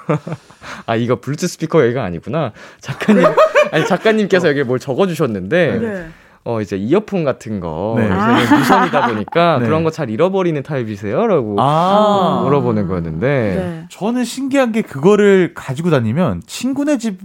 아 0.86 0.96
이거 0.96 1.20
블루투스 1.20 1.54
스피커 1.54 1.84
얘기가 1.84 2.02
아니구나. 2.04 2.52
작가님 2.80 3.24
아니 3.72 3.86
작가님께서 3.86 4.48
여기 4.48 4.62
뭘 4.64 4.78
적어주셨는데 4.78 5.78
네. 5.78 6.06
어 6.44 6.62
이제 6.62 6.76
이어폰 6.76 7.24
같은 7.24 7.60
거 7.60 7.96
네. 7.98 8.04
요새는 8.04 8.58
무선이다 8.58 9.06
보니까 9.08 9.58
네. 9.58 9.66
그런 9.66 9.84
거 9.84 9.90
잘 9.90 10.08
잃어버리는 10.08 10.62
타입이세요라고 10.62 11.56
아, 11.60 12.40
물어보는 12.44 12.88
거였는데 12.88 13.26
네. 13.26 13.86
저는 13.90 14.24
신기한 14.24 14.72
게 14.72 14.80
그거를 14.80 15.52
가지고 15.54 15.90
다니면 15.90 16.42
친구네 16.46 16.96
집 16.96 17.18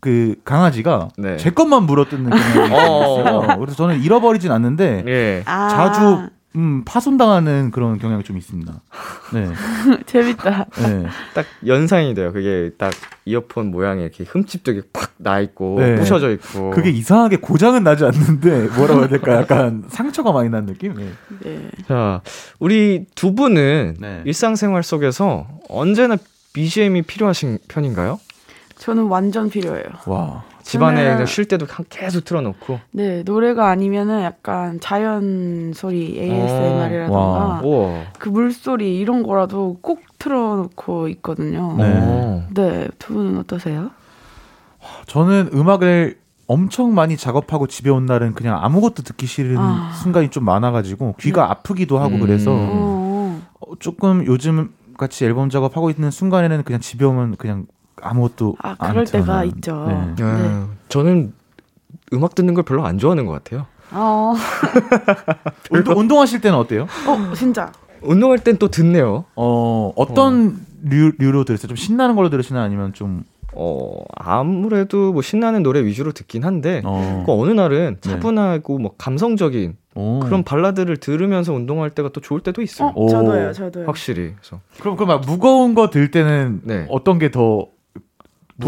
그 0.00 0.36
강아지가 0.44 1.08
네. 1.18 1.36
제 1.36 1.50
것만 1.50 1.84
물어뜯는 1.84 2.30
경향이 2.30 2.74
어. 2.74 3.20
있어요. 3.20 3.58
그래서 3.58 3.76
저는 3.76 4.00
잃어버리진 4.00 4.50
않는데 4.50 5.04
예. 5.06 5.42
아, 5.46 5.68
자주 5.68 6.28
음, 6.56 6.82
파손당하는 6.84 7.70
그런 7.70 7.98
경향이 7.98 8.24
좀 8.24 8.36
있습니다. 8.36 8.72
네. 9.32 9.48
재밌다. 10.06 10.66
네. 10.82 11.06
딱 11.32 11.46
연상이 11.66 12.12
돼요. 12.14 12.32
그게 12.32 12.70
딱 12.76 12.92
이어폰 13.24 13.70
모양에 13.70 14.02
이렇게 14.02 14.24
흠집도 14.24 14.72
이렇게 14.72 14.88
팍나 14.92 15.40
있고 15.40 15.76
네. 15.78 15.94
부셔져 15.94 16.32
있고. 16.32 16.70
그게 16.70 16.90
이상하게 16.90 17.36
고장은 17.36 17.84
나지 17.84 18.04
않는데 18.04 18.68
뭐라고 18.76 19.00
해야 19.02 19.08
될까? 19.08 19.36
약간 19.42 19.84
상처가 19.88 20.32
많이 20.32 20.48
난 20.48 20.66
느낌? 20.66 20.94
네. 20.94 21.12
네. 21.44 21.70
자, 21.86 22.20
우리 22.58 23.06
두 23.14 23.34
분은 23.36 23.98
네. 24.00 24.22
일상생활 24.24 24.82
속에서 24.82 25.46
언제나 25.68 26.16
BGM이 26.52 27.02
필요하신 27.02 27.58
편인가요? 27.68 28.18
저는 28.80 29.04
완전 29.08 29.50
필요해요. 29.50 29.84
와. 30.06 30.42
집안에 30.62 31.26
쉴 31.26 31.46
때도 31.46 31.66
한- 31.68 31.84
계속 31.90 32.24
틀어놓고. 32.24 32.80
네, 32.92 33.22
노래가 33.24 33.68
아니면은 33.68 34.22
약간 34.22 34.80
자연 34.80 35.72
소리 35.74 36.18
ASMR이라던가 36.18 37.18
와. 37.18 37.60
우와. 37.62 38.02
그 38.18 38.30
물소리 38.30 38.98
이런 38.98 39.22
거라도 39.22 39.76
꼭 39.82 40.00
틀어놓고 40.18 41.08
있거든요. 41.08 41.74
네. 41.76 41.84
어. 42.02 42.46
네, 42.54 42.88
두 42.98 43.14
분은 43.14 43.38
어떠세요? 43.40 43.90
저는 45.06 45.50
음악을 45.52 46.18
엄청 46.46 46.94
많이 46.94 47.18
작업하고 47.18 47.66
집에 47.66 47.90
온 47.90 48.06
날은 48.06 48.32
그냥 48.32 48.58
아무것도 48.62 49.02
듣기 49.02 49.26
싫은 49.26 49.58
아. 49.58 49.92
순간이 49.92 50.30
좀 50.30 50.44
많아가지고 50.46 51.16
귀가 51.20 51.50
아프기도 51.50 51.98
하고 51.98 52.14
음. 52.14 52.20
그래서 52.20 52.52
어, 52.56 53.40
어, 53.60 53.76
조금 53.78 54.24
요즘 54.26 54.72
같이 54.96 55.26
앨범 55.26 55.50
작업하고 55.50 55.90
있는 55.90 56.10
순간에는 56.10 56.62
그냥 56.64 56.80
집에 56.80 57.04
오면 57.04 57.36
그냥 57.36 57.66
아무것도 58.02 58.56
아, 58.62 58.76
안 58.78 58.90
그럴 58.92 59.04
때가 59.06 59.24
틀어놔요. 59.24 59.44
있죠. 59.48 59.84
네. 60.16 60.24
야, 60.24 60.36
네. 60.38 60.62
저는 60.88 61.32
음악 62.12 62.34
듣는 62.34 62.54
걸 62.54 62.64
별로 62.64 62.84
안 62.84 62.98
좋아하는 62.98 63.26
것 63.26 63.32
같아요. 63.32 63.66
어, 63.92 64.34
운동, 65.70 65.98
운동하실 65.98 66.40
때는 66.40 66.58
어때요? 66.58 66.82
어, 67.06 67.34
진짜. 67.34 67.72
운동할 68.02 68.38
땐 68.38 68.56
또 68.58 68.68
듣네요. 68.68 69.24
어 69.36 69.92
어떤 69.96 70.56
류, 70.82 71.12
류로 71.18 71.44
들으세요? 71.44 71.68
좀 71.68 71.76
신나는 71.76 72.16
걸로 72.16 72.30
들으시나 72.30 72.62
아니면 72.62 72.92
좀 72.94 73.24
어, 73.52 74.02
아무래도 74.16 75.12
뭐 75.12 75.22
신나는 75.22 75.62
노래 75.64 75.84
위주로 75.84 76.12
듣긴 76.12 76.44
한데, 76.44 76.82
어, 76.84 77.24
그 77.26 77.32
어느 77.32 77.50
날은 77.50 77.96
네. 78.00 78.10
차분하고 78.10 78.78
뭐 78.78 78.94
감성적인 78.96 79.76
어. 79.96 80.20
그런 80.22 80.44
발라드를 80.44 80.98
들으면서 80.98 81.52
운동할 81.52 81.90
때가 81.90 82.10
또 82.12 82.20
좋을 82.20 82.40
때도 82.42 82.62
있어요. 82.62 82.90
어, 82.90 82.92
오. 82.94 83.08
저도요, 83.08 83.52
저도요. 83.52 83.86
확실히. 83.86 84.34
그래서 84.40 84.60
그럼 84.80 84.94
그럼 84.96 85.08
막 85.08 85.20
무거운 85.26 85.74
거 85.74 85.90
들 85.90 86.12
때는 86.12 86.60
네. 86.62 86.86
어떤 86.90 87.18
게 87.18 87.28
더 87.32 87.66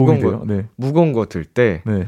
무거운 0.00 0.20
돼요? 0.20 0.38
거 0.40 0.44
네. 0.46 0.66
무거운 0.76 1.12
거 1.12 1.26
들 1.26 1.44
때 1.44 1.82
네. 1.84 2.06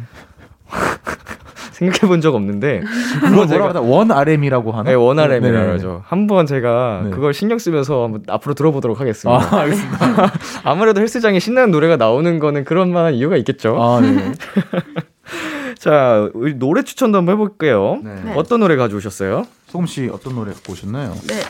생각해 1.75 2.01
본 2.07 2.21
적 2.21 2.35
없는데 2.37 2.83
그거 3.21 3.47
뭐라고 3.47 3.69
하나 3.69 3.81
원 3.81 4.13
RM이라고 4.13 4.71
하나? 4.73 4.85
네, 4.91 4.95
원RM이라 4.95 5.41
네, 5.41 5.51
네, 5.51 5.59
네. 5.59 5.67
그러죠. 5.67 6.03
한번 6.07 6.47
제가 6.47 7.03
네. 7.05 7.11
그걸 7.11 7.35
신경 7.35 7.59
쓰면서 7.59 8.05
한번 8.05 8.23
앞으로 8.29 8.55
들어보도록 8.55 9.01
하겠습니다. 9.01 9.43
아, 9.57 9.61
알겠습니다. 9.63 10.33
아무래도 10.63 11.01
헬스장에 11.01 11.41
신나는 11.41 11.73
노래가 11.73 11.97
나오는 11.97 12.39
거는 12.39 12.65
그런 12.65 12.93
만한 12.93 13.15
이유가 13.15 13.37
있겠죠. 13.39 13.77
아, 13.83 14.01
네. 14.01 14.33
자, 15.79 16.31
우리 16.35 16.55
노래 16.55 16.83
추천도 16.83 17.19
한번 17.19 17.35
해볼게요. 17.35 17.99
네. 18.05 18.15
네. 18.25 18.33
어떤 18.37 18.61
노래 18.61 18.77
가져오셨어요? 18.77 19.45
소금 19.67 19.87
씨 19.87 20.09
어떤 20.13 20.37
노래 20.37 20.53
갖고 20.53 20.73
오셨나요? 20.75 21.13
네, 21.27 21.41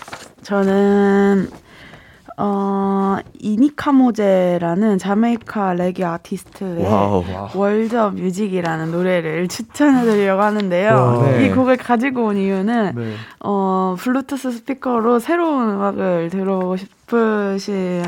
저는 0.42 1.48
어 2.36 3.16
Ini 3.38 3.70
Kamoze라는 3.70 4.98
자메이카 4.98 5.74
레게 5.74 6.04
아티스트의 6.04 6.84
와우. 6.84 7.22
World-A-Music이라는 7.54 8.90
노래를 8.90 9.46
추천해 9.48 10.04
드리려고 10.04 10.42
하는데요. 10.42 10.94
와. 10.94 11.30
네. 11.30 11.46
이 11.46 11.50
곡을 11.50 11.76
가지고 11.76 12.24
온 12.24 12.36
이유는 12.36 12.92
네. 12.96 13.14
어 13.40 13.94
블루투스 13.98 14.50
스피커로 14.50 15.20
새로운 15.20 15.70
음악을 15.70 16.30
들어보고 16.30 16.76
싶으신 16.76 18.02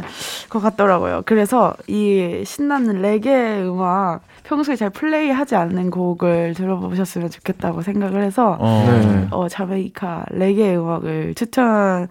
것 0.48 0.60
같더라고요. 0.60 1.22
그래서 1.24 1.74
이 1.86 2.42
신나는 2.44 3.02
레게 3.02 3.62
음악 3.62 4.22
평소에 4.42 4.74
잘 4.76 4.90
플레이하지 4.90 5.54
않는 5.56 5.90
곡을 5.90 6.54
들어보셨으면 6.54 7.30
좋겠다고 7.30 7.82
생각을 7.82 8.22
해서 8.22 8.56
어. 8.58 8.84
네. 8.88 9.28
어, 9.30 9.48
자메이카 9.48 10.24
레게 10.30 10.76
음악을 10.76 11.34
추천 11.34 12.08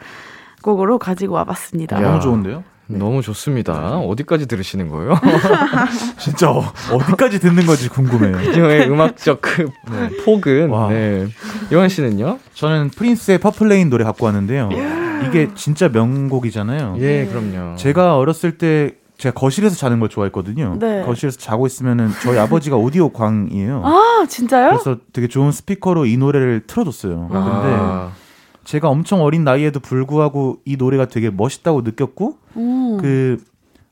곡으로 0.66 0.98
가지고 0.98 1.36
와봤습니다. 1.36 1.98
야. 1.98 2.02
너무 2.02 2.20
좋은데요? 2.20 2.64
너무 2.88 3.22
좋습니다. 3.22 3.98
어디까지 3.98 4.48
들으시는 4.48 4.90
거예요? 4.90 5.16
진짜 6.20 6.52
어, 6.52 6.64
어디까지 6.92 7.40
듣는 7.40 7.66
건지 7.66 7.88
궁금해요. 7.90 8.52
이 8.52 8.56
형의 8.56 8.90
음악적 8.90 9.42
그 9.42 9.70
폭은. 10.24 10.70
와. 10.70 10.90
네. 10.90 11.28
요한 11.72 11.90
씨는요? 11.90 12.40
저는 12.54 12.90
Prince의 12.90 13.38
Purple 13.40 13.70
Rain 13.70 13.90
노래 13.90 14.04
갖고 14.04 14.26
왔는데요. 14.26 14.70
이게 15.28 15.50
진짜 15.56 15.88
명곡이잖아요. 15.90 16.98
예, 17.00 17.26
그럼요. 17.26 17.76
제가 17.78 18.18
어렸을 18.18 18.58
때 18.58 18.92
제가 19.18 19.34
거실에서 19.34 19.76
자는 19.76 20.00
걸 20.00 20.10
좋아했거든요. 20.10 20.78
네. 20.80 21.04
거실에서 21.06 21.38
자고 21.40 21.66
있으면은 21.66 22.10
저희 22.22 22.38
아버지가 22.38 22.76
오디오 22.76 23.10
광이에요. 23.10 23.82
아, 23.84 24.26
진짜요? 24.28 24.72
그래서 24.72 24.98
되게 25.14 25.28
좋은 25.28 25.52
스피커로 25.52 26.06
이 26.06 26.18
노래를 26.18 26.64
틀어줬어요. 26.68 27.30
근데 27.32 27.38
아, 27.40 28.12
제가 28.66 28.90
엄청 28.90 29.22
어린 29.22 29.44
나이에도 29.44 29.80
불구하고 29.80 30.58
이 30.66 30.76
노래가 30.76 31.06
되게 31.08 31.30
멋있다고 31.30 31.82
느꼈고 31.82 32.38
음. 32.58 32.98
그 33.00 33.38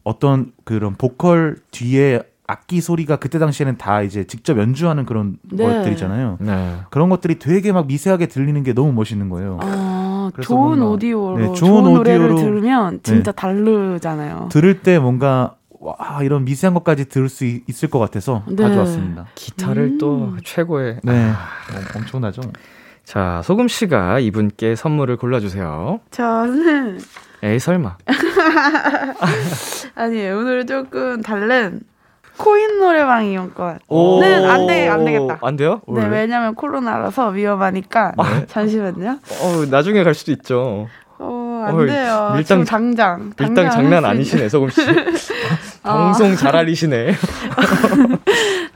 어떤 0.04 0.52
그런 0.66 0.96
보컬 0.96 1.58
뒤에 1.72 2.22
악기 2.46 2.82
소리가 2.82 3.16
그때 3.16 3.40
당시에는 3.40 3.78
다 3.78 4.02
이제 4.02 4.26
직접 4.26 4.58
연주하는 4.58 5.06
그런 5.06 5.38
네. 5.50 5.64
것들이잖아요. 5.64 6.38
네. 6.42 6.76
그런 6.90 7.08
것들이 7.10 7.40
되게 7.40 7.72
막 7.72 7.88
미세하게 7.88 8.26
들리는 8.28 8.62
게 8.64 8.74
너무 8.74 8.92
멋있는 8.92 9.30
거예요. 9.30 9.60
아, 9.62 10.30
그래서 10.34 10.48
좋은 10.50 10.80
뭔가- 10.80 10.88
오디오로 10.88 11.38
네, 11.38 11.46
좋은, 11.46 11.56
좋은 11.56 11.94
노래를 11.94 12.32
오디오로- 12.32 12.38
들으면 12.38 13.00
진짜 13.02 13.32
다르잖아요. 13.32 14.50
들을 14.52 14.82
때 14.82 15.00
뭔가 15.00 15.56
와 15.80 16.22
이런 16.24 16.44
미세한 16.46 16.74
것까지 16.74 17.06
들을 17.10 17.30
수 17.30 17.46
있- 17.46 17.64
있을 17.70 17.90
것 17.90 18.00
같아서 18.00 18.44
네. 18.48 18.56
가져왔습니다. 18.64 19.28
기타를 19.36 19.84
음. 19.84 19.98
또 19.98 20.34
최고의. 20.44 21.00
네, 21.04 21.30
어, 21.30 21.34
엄청나죠. 21.98 22.42
자, 23.06 23.42
소금 23.44 23.68
씨가 23.68 24.20
이분께 24.20 24.76
선물을 24.76 25.18
골라주세요. 25.18 26.00
저는 26.12 27.00
에이, 27.44 27.60
설마. 27.60 27.98
아니에요. 29.96 30.38
오늘 30.38 30.66
조금 30.66 31.22
다른 31.22 31.82
코인 32.38 32.80
노래방 32.80 33.26
이용권. 33.26 33.80
오. 33.90 34.20
는안 34.22 34.66
돼, 34.68 34.88
안 34.88 35.06
되겠다. 35.06 35.38
안 35.42 35.56
돼요? 35.56 35.82
네, 35.88 36.06
왜냐면 36.08 36.56
코로나라서 36.56 37.30
위험하니까. 37.30 38.14
잠시만요. 38.48 39.20
어, 39.42 39.66
나중에 39.70 40.04
갈 40.04 40.14
수도 40.14 40.32
있죠. 40.32 40.88
어, 41.20 41.66
안 41.68 41.86
돼요. 41.86 42.34
밀당- 42.38 42.66
당장. 42.66 43.34
당장 43.36 43.70
장난 43.70 44.04
아니시네, 44.06 44.50
소금 44.50 44.70
씨. 44.70 44.82
아. 45.84 45.94
방송 46.06 46.36
잘 46.36 46.56
아시네. 46.56 47.10
있- 47.12 47.16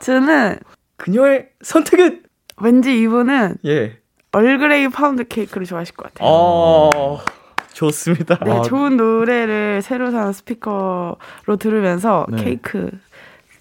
저는 0.01 0.59
그녀의 0.97 1.47
선택은 1.61 2.23
왠지 2.61 2.99
이분은 3.01 3.55
예. 3.65 3.97
얼그레이 4.31 4.89
파운드 4.89 5.27
케이크를 5.27 5.65
좋아하실 5.65 5.95
것 5.95 6.13
같아요. 6.13 6.29
어, 6.29 7.19
좋습니다. 7.73 8.37
네, 8.43 8.51
아. 8.51 8.61
좋은 8.61 8.97
노래를 8.97 9.81
새로 9.81 10.11
산 10.11 10.33
스피커로 10.33 11.17
들으면서 11.59 12.25
네. 12.29 12.43
케이크 12.43 12.91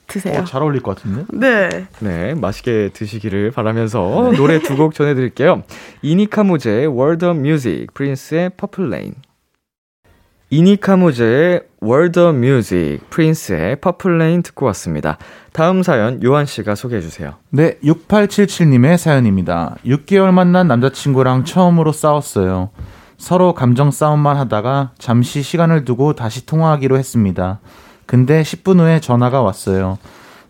드세요. 0.07 0.41
어, 0.41 0.45
잘 0.45 0.63
어울릴 0.63 0.83
것 0.83 0.97
같은데. 0.97 1.25
네. 1.33 1.87
네, 2.01 2.35
맛있게 2.35 2.91
드시기를 2.93 3.51
바라면서 3.51 4.33
노래 4.37 4.59
두 4.61 4.77
곡 4.77 4.95
전해드릴게요. 4.95 5.63
Ini 6.03 6.26
Kamoze의 6.26 6.87
World 6.89 7.25
of 7.27 7.39
Music, 7.39 7.87
Prince의 7.95 8.51
Purple 8.57 8.89
Rain. 8.89 9.15
이니카무제의 10.51 11.61
World 11.83 12.21
of 12.21 12.37
Music, 12.37 13.01
프린스의 13.11 13.77
Purple 13.81 14.15
Rain 14.17 14.43
듣고 14.43 14.67
왔습니다. 14.67 15.19
다음 15.53 15.83
사연 15.83 16.23
요한 16.23 16.47
씨가 16.47 16.75
소개해 16.75 17.01
주세요. 17.03 17.35
네, 17.51 17.79
6877님의 17.83 18.97
사연입니다. 18.97 19.77
6개월 19.85 20.31
만난 20.31 20.69
남자친구랑 20.69 21.45
처음으로 21.45 21.93
싸웠어요. 21.93 22.71
서로 23.19 23.55
감정 23.55 23.91
싸움만 23.91 24.37
하다가 24.37 24.93
잠시 24.99 25.43
시간을 25.43 25.85
두고 25.85 26.13
다시 26.15 26.47
통화하기로 26.47 26.97
했습니다. 26.99 27.61
근데 28.05 28.43
10분 28.43 28.79
후에 28.79 29.01
전화가 29.01 29.43
왔어요. 29.43 29.99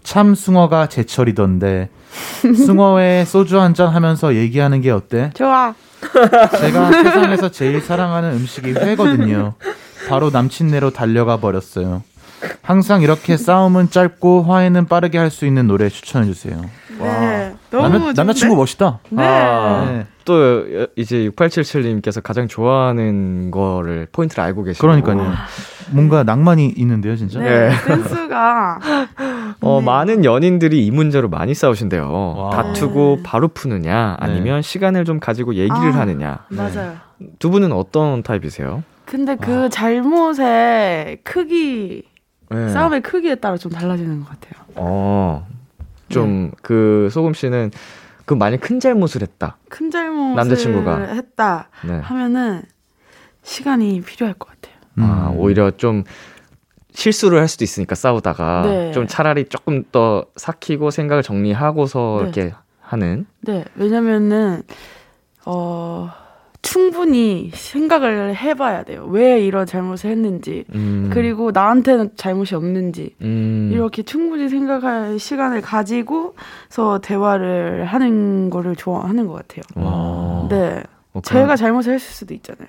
참 0.03 0.35
숭어가 0.35 0.89
제철이던데. 0.89 1.89
숭어회 2.67 3.25
소주 3.27 3.59
한 3.61 3.73
잔 3.75 3.89
하면서 3.89 4.35
얘기하는 4.35 4.81
게 4.81 4.91
어때? 4.91 5.31
좋아. 5.35 5.75
제가 6.61 6.93
세상에서 7.03 7.51
제일 7.51 7.81
사랑하는 7.81 8.33
음식이 8.33 8.73
회거든요. 8.73 9.55
바로 10.09 10.31
남친네로 10.31 10.91
달려가 10.91 11.37
버렸어요. 11.39 12.03
항상 12.63 13.01
이렇게 13.03 13.37
싸움은 13.37 13.91
짧고 13.91 14.43
화해는 14.43 14.87
빠르게 14.87 15.17
할 15.19 15.31
수 15.31 15.47
있는 15.47 15.67
노래 15.67 15.89
추천해 15.89 16.27
주세요. 16.27 16.61
네. 16.99 17.55
너무 17.71 17.89
남자? 17.99 18.13
남자 18.13 18.33
친구 18.35 18.57
멋있다. 18.57 19.01
네. 19.11 19.23
아, 19.27 19.85
네. 19.91 20.07
또 20.25 20.65
이제 20.97 21.29
6877님께서 21.31 22.23
가장 22.23 22.47
좋아하는 22.47 23.51
거를 23.51 24.07
포인트를 24.13 24.43
알고 24.45 24.65
계시고 24.65 24.87
그러니까요. 24.87 25.33
뭔가 25.91 26.25
낭만이 26.25 26.75
있는데요, 26.77 27.17
진짜. 27.17 27.39
네. 27.41 27.69
네. 27.69 27.75
센스가 27.75 28.81
어, 29.61 29.79
네. 29.81 29.85
많은 29.87 30.25
연인들이 30.25 30.85
이 30.85 30.91
문제로 30.91 31.29
많이 31.29 31.55
싸우신대요. 31.55 32.35
와. 32.37 32.51
다투고 32.51 33.17
네. 33.19 33.23
바로 33.25 33.49
푸느냐, 33.49 34.17
아니면 34.21 34.63
시간을 34.63 35.05
좀 35.05 35.21
가지고 35.21 35.55
얘기를 35.55 35.93
아. 35.93 36.01
하느냐. 36.01 36.39
맞아요. 36.49 36.95
두 37.39 37.51
분은 37.51 37.73
어떤 37.73 38.23
타입이세요? 38.23 38.83
근데 39.07 39.37
그 39.37 39.69
잘못의 39.71 41.19
크기, 41.23 42.03
네. 42.51 42.69
싸움의 42.69 43.03
크기에 43.03 43.37
따라 43.37 43.57
좀 43.57 43.73
달라지는 43.73 44.21
것 44.21 44.29
같아요. 44.29 44.65
어, 44.75 45.47
좀그 46.09 47.09
소금 47.11 47.33
씨는 47.33 47.71
그 48.25 48.35
만약 48.35 48.61
큰 48.61 48.81
잘못을 48.81 49.23
했다. 49.23 49.57
큰 49.69 49.91
잘못을 49.91 50.35
남자친구가. 50.35 50.99
했다 51.15 51.69
네. 51.85 51.99
하면은 52.01 52.63
시간이 53.43 54.01
필요할 54.03 54.35
것 54.35 54.49
같아요. 54.49 54.75
아, 54.99 55.31
음. 55.31 55.39
오히려 55.39 55.71
좀 55.71 56.03
실수를 56.93 57.39
할 57.39 57.47
수도 57.47 57.63
있으니까 57.63 57.95
싸우다가 57.95 58.63
네. 58.65 58.93
좀 58.93 59.07
차라리 59.07 59.45
조금 59.45 59.85
더 59.93 60.27
삭히고 60.35 60.91
생각을 60.91 61.23
정리하고서 61.23 62.17
네. 62.19 62.23
이렇게 62.25 62.55
하는. 62.81 63.27
네, 63.43 63.65
왜냐면은 63.77 64.63
어 65.45 66.11
충분히 66.63 67.51
생각을 67.55 68.35
해봐야 68.37 68.83
돼요. 68.85 69.07
왜 69.09 69.41
이런 69.41 69.67
잘못을 69.67 70.11
했는지 70.11 70.65
음, 70.75 71.11
그리고 71.13 71.51
나한테는 71.51 72.11
잘못이 72.17 72.55
없는지 72.55 73.15
음, 73.23 73.71
이렇게 73.73 74.03
충분히 74.03 74.49
생각할 74.49 75.19
시간을 75.19 75.61
가지고서 75.61 76.99
대화를 77.03 77.85
하는 77.85 78.51
거를 78.51 78.77
좋아하는 78.77 79.27
것 79.27 79.35
같아요. 79.35 79.63
와. 79.77 80.49
네, 80.49 80.83
어, 81.13 81.21
제가 81.23 81.57
잘못을 81.57 81.95
했을 81.95 82.13
수도 82.13 82.35
있잖아요. 82.35 82.69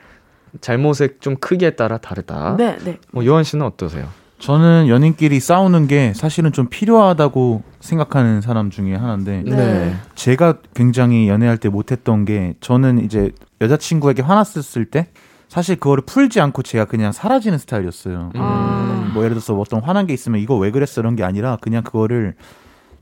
잘못의 0.62 1.15
좀 1.19 1.36
크기에 1.36 1.71
따라 1.71 1.97
다르다. 1.97 2.56
네, 2.58 2.78
네. 2.84 2.97
어, 3.15 3.21
요한 3.26 3.43
씨는 3.43 3.65
어떠세요? 3.65 4.08
저는 4.39 4.88
연인끼리 4.88 5.39
싸우는 5.39 5.88
게 5.88 6.13
사실은 6.15 6.52
좀 6.52 6.67
필요하다고 6.69 7.63
생각하는 7.80 8.41
사람 8.41 8.69
중에 8.69 8.93
하나인데 8.95 9.43
네. 9.45 9.95
제가 10.13 10.60
굉장히 10.76 11.28
연애할 11.28 11.58
때 11.58 11.69
못했던 11.69 12.23
게 12.23 12.54
저는 12.62 13.04
이제 13.04 13.32
여자친구에게 13.62 14.22
화났을 14.22 14.86
때 14.86 15.08
사실 15.48 15.78
그거를 15.78 16.04
풀지 16.06 16.41
않고 16.41 16.62
제가 16.62 16.86
그냥 16.86 17.12
사라지는 17.12 17.58
스타일이었어요. 17.58 18.32
아. 18.36 19.12
뭐 19.13 19.24
예를 19.24 19.36
들어서 19.36 19.58
어떤 19.58 19.82
화난 19.82 20.06
게 20.08 20.13
있으면 20.13 20.41
이거 20.41 20.58
왜 20.58 20.72
그랬어 20.72 21.02
이런 21.02 21.15
게 21.15 21.24
아니라 21.24 21.58
그냥 21.62 21.84
그거를 21.84 22.36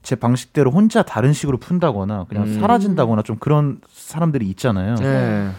제 0.04 0.16
방식대로 0.16 0.70
혼자 0.70 1.02
다른 1.02 1.34
식으로 1.34 1.58
푼다거나 1.58 2.26
그냥 2.30 2.46
음. 2.46 2.60
사라진다거나 2.60 3.24
좀 3.24 3.38
그런 3.38 3.80
사람들이 3.90 4.48
있잖아요. 4.50 4.96
네. 4.96 5.50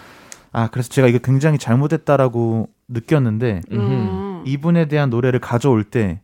아 0.53 0.69
그래서 0.71 0.89
제가 0.89 1.09
이거 1.09 1.19
굉장히 1.19 1.59
잘못했다라고 1.59 2.69
느꼈는데 2.89 3.63
음. 3.73 4.43
이분에 4.47 4.87
대한 4.87 5.11
노래를 5.11 5.41
가져올 5.41 5.83
때 5.83 6.21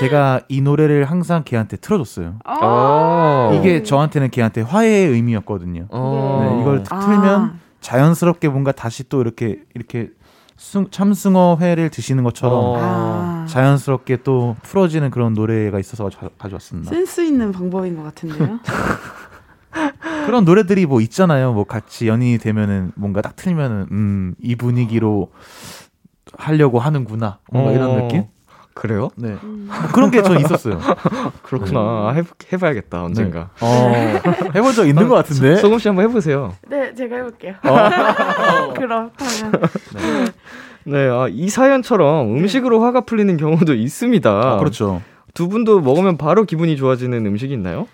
제가 0.00 0.40
이 0.48 0.60
노래를 0.60 1.04
항상 1.04 1.44
걔한테 1.44 1.76
틀어줬어요. 1.76 2.40
어. 2.44 3.52
이게 3.54 3.82
저한테는 3.84 4.30
걔한테 4.30 4.62
화해의 4.62 5.08
의미였거든요. 5.10 5.86
어. 5.90 6.42
네, 6.42 6.60
이걸 6.60 6.84
아. 6.90 7.00
틀면 7.00 7.60
자연스럽게 7.80 8.48
뭔가 8.48 8.72
다시 8.72 9.08
또 9.08 9.20
이렇게 9.20 9.60
이렇게 9.74 10.10
숭- 10.56 10.90
참숭어 10.90 11.56
회를 11.60 11.88
드시는 11.90 12.22
것처럼 12.24 12.54
어. 12.58 12.76
아. 12.78 13.46
자연스럽게 13.48 14.18
또 14.22 14.56
풀어지는 14.62 15.10
그런 15.10 15.32
노래가 15.34 15.78
있어서 15.78 16.08
가, 16.10 16.28
가져왔습니다. 16.38 16.90
센스 16.90 17.22
있는 17.22 17.50
방법인 17.52 17.96
것 17.96 18.02
같은데요. 18.02 18.58
그런 20.26 20.44
노래들이 20.44 20.86
뭐 20.86 21.00
있잖아요. 21.00 21.52
뭐 21.52 21.64
같이 21.64 22.08
연인이 22.08 22.38
되면은 22.38 22.92
뭔가 22.94 23.22
딱 23.22 23.36
틀면은 23.36 23.86
음, 23.90 24.34
이 24.40 24.54
분위기로 24.56 25.32
하려고 26.36 26.78
하는구나. 26.78 27.38
뭔가 27.50 27.72
이런 27.72 27.90
어. 27.90 27.94
느낌? 28.02 28.24
그래요? 28.74 29.10
네. 29.16 29.36
뭐 29.42 29.68
그런 29.92 30.10
게 30.10 30.22
전 30.22 30.38
있었어요. 30.40 30.78
그렇구나. 31.42 32.12
해, 32.12 32.22
해봐야겠다 32.52 33.02
언젠가. 33.04 33.50
어, 33.60 33.92
해본 34.54 34.72
적 34.74 34.86
있는 34.86 35.08
것 35.08 35.14
같은데. 35.16 35.56
소금 35.56 35.78
씨 35.78 35.88
한번 35.88 36.08
해보세요. 36.08 36.54
네, 36.68 36.94
제가 36.94 37.16
해볼게요. 37.16 37.54
어. 37.64 38.72
그렇다면 38.74 39.12
네, 40.84 41.08
아, 41.08 41.26
이 41.28 41.48
사연처럼 41.48 42.34
음식으로 42.36 42.82
화가 42.82 43.02
풀리는 43.02 43.36
경우도 43.36 43.74
있습니다. 43.74 44.30
아, 44.30 44.56
그렇죠. 44.58 45.02
두 45.34 45.48
분도 45.48 45.80
먹으면 45.80 46.16
바로 46.16 46.44
기분이 46.44 46.76
좋아지는 46.76 47.26
음식이 47.26 47.52
있나요? 47.52 47.86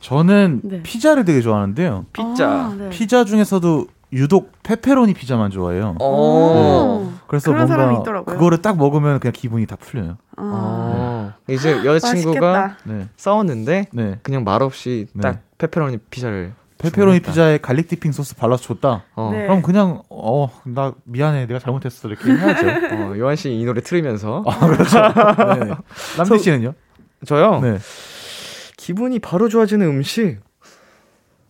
저는 0.00 0.60
네. 0.64 0.82
피자를 0.82 1.24
되게 1.24 1.40
좋아하는데요. 1.40 2.06
피자. 2.12 2.48
아, 2.50 2.74
네. 2.78 2.90
피자 2.90 3.24
중에서도 3.24 3.86
유독 4.12 4.52
페페로니 4.62 5.14
피자만 5.14 5.50
좋아해요. 5.50 5.96
어. 6.00 7.12
그래서 7.26 7.50
그런 7.50 7.66
사람이 7.66 7.92
뭔가 7.92 8.02
있더라고요. 8.02 8.36
그거를 8.36 8.62
딱 8.62 8.76
먹으면 8.76 9.18
그냥 9.18 9.32
기분이 9.32 9.66
다 9.66 9.76
풀려요. 9.76 10.18
아, 10.36 10.42
어. 10.42 11.32
이제 11.48 11.84
여자친구가 11.84 12.52
맛있겠다. 12.52 12.76
네. 12.84 13.08
싸웠는데 13.16 13.86
네. 13.92 14.18
그냥 14.22 14.44
말없이 14.44 15.06
네. 15.14 15.20
딱 15.20 15.40
페페로니 15.58 15.98
피자를 16.10 16.52
페페로니 16.78 17.18
주문했다. 17.20 17.30
피자에 17.32 17.58
garlic 17.58 17.88
dipping 17.88 18.12
소스 18.12 18.36
발라서 18.36 18.62
줬다. 18.62 19.04
어. 19.16 19.30
네. 19.32 19.42
그럼 19.46 19.62
그냥 19.62 20.02
어 20.10 20.48
나 20.64 20.92
미안해 21.04 21.46
내가 21.46 21.58
잘못했어 21.58 22.08
이렇게 22.08 22.30
해야죠. 22.30 22.66
어, 22.94 23.18
요한 23.18 23.36
씨 23.36 23.50
이 23.58 23.64
노래 23.64 23.80
틀으면서 23.80 24.44
아 24.46 24.66
그렇죠. 24.66 25.00
네. 25.64 25.74
남진 26.18 26.38
씨는요? 26.38 26.74
저요 27.26 27.60
네. 27.60 27.78
기분이 28.76 29.18
바로 29.18 29.48
좋아지는 29.48 29.86
음식. 29.86 30.38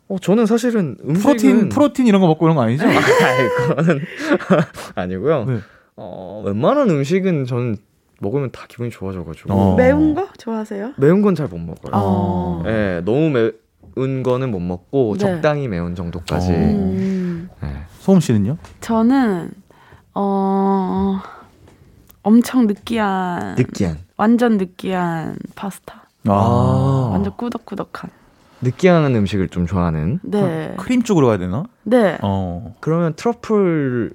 어 0.09 0.19
저는 0.19 0.47
사실은 0.47 0.97
음식은 1.05 1.23
프로틴 1.23 1.69
프로틴 1.71 2.07
이런 2.07 2.21
거 2.21 2.27
먹고 2.27 2.47
이런 2.47 2.57
거 2.57 2.63
아니죠? 2.63 2.85
아이, 2.87 3.49
그거는 3.57 4.01
아니고요. 4.95 5.45
네. 5.47 5.59
어 5.97 6.43
웬만한 6.45 6.91
음식은 6.91 7.47
저는 7.47 7.77
먹으면 8.21 8.51
다 8.53 8.65
기분이 8.69 8.91
좋아져가지고 8.91 9.53
어. 9.53 9.77
매운 9.77 10.15
거 10.15 10.29
좋아하세요? 10.39 10.93
매운 10.99 11.23
건 11.23 11.35
잘 11.35 11.49
못 11.49 11.59
먹어요. 11.59 11.93
어. 11.93 12.63
예, 12.67 13.01
너무 13.05 13.31
매운 13.31 14.23
거는 14.23 14.51
못 14.51 14.61
먹고 14.61 15.15
네. 15.15 15.21
적당히 15.21 15.69
매운 15.69 15.95
정도까지. 15.95 16.53
어. 16.53 16.55
음, 16.55 17.49
예. 17.63 17.69
소음 18.01 18.21
씨는요? 18.21 18.59
저는 18.81 19.51
어 20.15 21.19
엄청 22.23 22.67
느끼한 22.67 23.55
느끼한. 23.57 23.99
완전 24.17 24.59
느끼한 24.59 25.37
파스타. 25.55 26.09
아. 26.27 27.09
완전 27.13 27.33
꾸덕꾸덕한. 27.37 28.11
느끼한 28.61 29.15
음식을 29.15 29.49
좀 29.49 29.67
좋아하는. 29.67 30.21
네. 30.23 30.75
크림 30.79 31.03
쪽으로 31.03 31.27
가야 31.29 31.39
되나? 31.39 31.65
네. 31.83 32.19
어. 32.23 32.75
그러면 32.81 33.15
트러플 33.15 34.13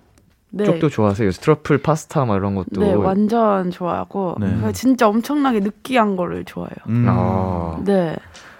네. 0.51 0.63
쪽도 0.63 0.89
좋아하세요? 0.89 1.29
트러플 1.31 1.79
파스타 1.79 2.25
막 2.25 2.35
이런 2.37 2.55
것도. 2.55 2.81
네, 2.81 2.93
완전 2.93 3.69
좋아하고 3.69 4.35
네. 4.39 4.71
진짜 4.73 5.07
엄청나게 5.07 5.59
느끼한 5.59 6.15
거를 6.15 6.43
좋아해요. 6.45 6.75
음. 6.87 7.05
아. 7.07 7.77
네. 7.85 8.15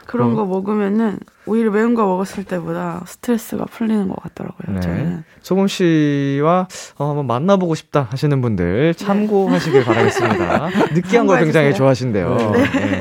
그런 0.06 0.34
그럼- 0.34 0.36
거 0.36 0.46
먹으면은 0.46 1.18
오히려 1.46 1.72
매운 1.72 1.94
거 1.96 2.06
먹었을 2.06 2.44
때보다 2.44 3.02
스트레스가 3.06 3.66
풀리는 3.66 4.08
것 4.08 4.16
같더라고요. 4.24 4.76
네. 4.76 4.80
저는. 4.82 5.24
소금 5.42 5.68
씨와 5.68 6.68
어, 6.98 7.08
한번 7.10 7.26
만나보고 7.28 7.74
싶다 7.76 8.08
하시는 8.12 8.40
분들 8.42 8.94
참고하시길 8.96 9.84
바라겠습니다. 9.86 10.70
느끼한 10.94 11.26
걸 11.28 11.40
굉장히. 11.44 11.74
좋아하신대요. 11.74 12.38
네. 12.54 13.00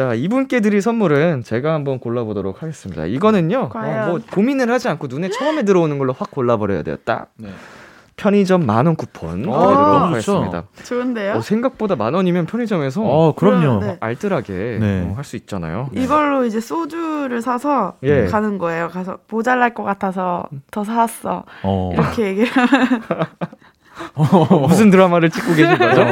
네. 0.00 0.04
자, 0.08 0.14
이분께 0.14 0.60
드릴 0.60 0.80
선물은 0.80 1.42
제가 1.44 1.74
한번 1.74 1.98
골라보도록 1.98 2.62
하겠습니다. 2.62 3.04
이거는요, 3.04 3.68
과연? 3.68 4.02
어, 4.04 4.10
뭐 4.12 4.20
고민을 4.30 4.70
하지 4.70 4.88
않고 4.88 5.08
눈에 5.08 5.28
처음에 5.28 5.62
들어오는 5.64 5.98
걸로 5.98 6.14
확 6.14 6.30
골라버려야 6.30 6.82
돼요. 6.82 6.96
딱 7.04 7.26
네. 7.36 7.50
편의점 8.16 8.64
만원 8.66 8.96
쿠폰 8.96 9.46
어, 9.48 9.66
드리도록. 9.66 10.02
하겠습니다. 10.10 10.64
좋은데요? 10.84 11.34
어, 11.34 11.40
생각보다 11.42 11.96
만 11.96 12.14
원이면 12.14 12.46
편의점에서 12.46 13.02
어, 13.02 13.34
그럼요. 13.34 13.80
네. 13.80 13.96
알뜰하게 14.00 14.78
네. 14.80 15.12
할수 15.16 15.36
있잖아요. 15.36 15.88
이걸로 15.92 16.44
이제 16.44 16.60
소주를 16.60 17.40
사서 17.42 17.96
예. 18.02 18.26
가는 18.26 18.56
거예요. 18.58 18.88
가서 18.88 19.18
모자랄 19.30 19.74
것 19.74 19.82
같아서 19.84 20.44
더 20.70 20.82
사왔어. 20.84 21.44
어. 21.62 21.90
이렇게 21.94 22.26
얘기를 22.28 22.48
무슨 24.68 24.90
드라마를 24.90 25.30
찍고 25.30 25.54
계신 25.54 25.78
거죠? 25.78 26.04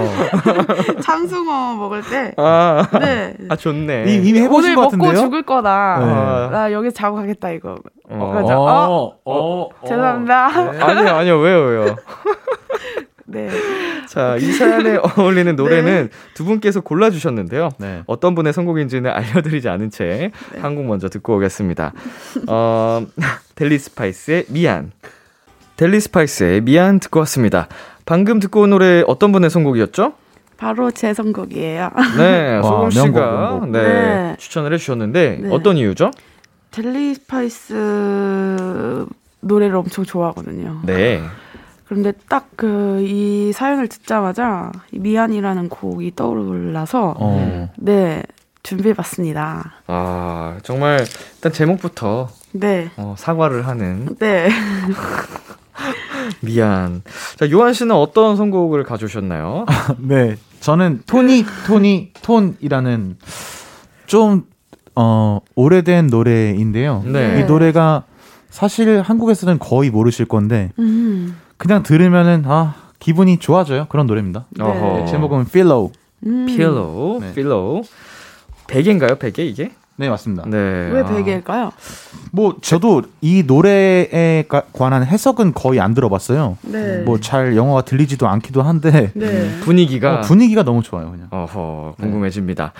참숭어 1.02 1.74
먹을 1.76 2.02
때. 2.02 2.32
아, 2.36 2.86
네. 3.00 3.34
아 3.48 3.56
좋네. 3.56 4.04
이- 4.06 4.28
이미 4.28 4.40
해보신 4.40 4.72
오늘 4.72 4.74
것 4.74 4.80
먹고 4.82 4.96
같은데요? 4.98 5.22
죽을 5.24 5.42
거다. 5.42 5.98
네. 6.00 6.50
나 6.56 6.72
여기 6.72 6.92
자고 6.92 7.16
가겠다 7.16 7.50
이거. 7.50 7.76
어. 8.10 8.30
그러죠. 8.32 8.52
어, 8.54 9.12
어, 9.24 9.68
죄송합니다. 9.86 10.46
아니요, 10.46 11.08
아니요, 11.14 11.38
왜요, 11.40 11.58
왜요? 11.64 11.96
네. 13.30 13.48
자, 14.08 14.36
이 14.36 14.52
사연에 14.52 14.96
어울리는 15.18 15.54
노래는 15.54 16.08
두 16.32 16.46
분께서 16.46 16.80
골라주셨는데요. 16.80 17.68
네. 17.76 18.02
어떤 18.06 18.34
분의 18.34 18.54
선곡인지는 18.54 19.10
알려드리지 19.10 19.68
않은 19.68 19.90
채 19.90 20.22
한 20.22 20.54
곡 20.54 20.86
먼저 20.86 21.10
듣고 21.10 21.36
오겠습니다. 21.36 21.92
어, 22.48 23.06
델리 23.54 23.78
스파이스의 23.78 24.46
미안. 24.48 24.92
델리 25.78 26.00
스파이스의 26.00 26.60
미안 26.62 26.98
듣고 26.98 27.20
왔습니다. 27.20 27.68
방금 28.04 28.40
듣고 28.40 28.62
온 28.62 28.70
노래 28.70 29.04
어떤 29.06 29.30
분의 29.30 29.48
선곡이었죠? 29.48 30.12
바로 30.56 30.90
제 30.90 31.14
선곡이에요. 31.14 31.90
네, 32.18 32.56
와, 32.56 32.62
소금 32.90 32.90
씨가. 32.90 33.60
네, 33.70 33.82
네. 33.82 34.36
추천을 34.40 34.72
해주셨는데 34.72 35.38
네. 35.42 35.48
어떤 35.52 35.76
이유죠? 35.76 36.10
델리 36.72 37.14
스파이스 37.14 39.06
노래를 39.40 39.76
엄청 39.76 40.04
좋아하거든요. 40.04 40.80
네. 40.84 41.22
그런데 41.86 42.12
딱 42.28 42.48
그 42.56 42.98
이 43.00 43.52
사연을 43.54 43.86
듣자마자 43.88 44.72
이 44.90 44.98
미안이라는 44.98 45.68
곡이 45.68 46.16
떠올라서 46.16 47.14
어. 47.16 47.70
네 47.78 48.24
준비해봤습니다. 48.64 49.74
아 49.86 50.58
정말 50.64 51.06
일단 51.36 51.52
제목부터 51.52 52.28
네, 52.52 52.90
어, 52.96 53.14
사과를 53.16 53.66
하는 53.68 54.16
네. 54.18 54.48
미안. 56.40 57.02
자 57.36 57.50
요한 57.50 57.72
씨는 57.72 57.94
어떤 57.94 58.36
선곡을 58.36 58.84
가져오셨나요? 58.84 59.66
네, 59.98 60.36
저는 60.60 61.02
Tony! 61.06 61.44
Toni! 61.66 62.12
Toné!이라는 62.22 63.16
좀 64.06 64.44
어, 64.94 65.40
오래된 65.54 66.08
노래인데요. 66.08 67.02
네. 67.06 67.40
이 67.40 67.44
노래가 67.44 68.04
사실 68.50 69.00
한국에서는 69.02 69.58
거의 69.58 69.90
모르실 69.90 70.26
건데 70.26 70.72
음, 70.78 71.38
그냥 71.56 71.82
들으면은 71.82 72.44
아 72.46 72.74
기분이 72.98 73.38
좋아져요 73.38 73.86
그런 73.88 74.06
노래입니다. 74.06 74.46
네. 74.50 75.06
제목은 75.06 75.46
Pillow. 75.46 75.92
음. 76.26 76.46
Pillow, 76.46 77.20
네. 77.20 77.32
Pillow. 77.32 77.82
베개인가요, 78.66 79.16
베개 79.16 79.44
이게? 79.44 79.70
네 80.00 80.08
맞습니다. 80.08 80.44
네. 80.46 80.56
왜 80.92 81.00
아. 81.00 81.04
베개일까요? 81.06 81.72
뭐 82.30 82.56
저도 82.60 83.02
이 83.20 83.42
노래에 83.44 84.44
가- 84.48 84.62
관한 84.72 85.04
해석은 85.04 85.54
거의 85.54 85.80
안 85.80 85.92
들어봤어요. 85.92 86.56
네. 86.62 86.98
뭐 86.98 87.18
잘 87.18 87.56
영어가 87.56 87.82
들리지도 87.82 88.28
않기도 88.28 88.62
한데 88.62 89.10
네. 89.14 89.58
분위기가 89.60 90.18
어, 90.18 90.20
분위기가 90.20 90.62
너무 90.62 90.82
좋아요 90.84 91.10
그냥. 91.10 91.26
어허 91.32 91.96
궁금해집니다. 91.98 92.72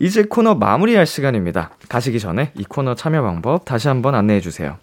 이제 0.00 0.24
코너 0.24 0.54
마무리할 0.54 1.04
시간입니다. 1.06 1.70
가시기 1.90 2.18
전에 2.20 2.52
이 2.54 2.64
코너 2.64 2.94
참여 2.94 3.22
방법 3.22 3.64
다시 3.66 3.88
한번 3.88 4.14
안내해 4.14 4.40
주세요. 4.40 4.76